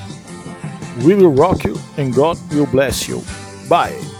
We 1.02 1.14
will 1.16 1.34
rock 1.34 1.66
you 1.66 1.74
and 1.98 2.12
God 2.12 2.38
will 2.52 2.66
bless 2.66 3.10
you. 3.10 3.24
Bye. 3.68 4.15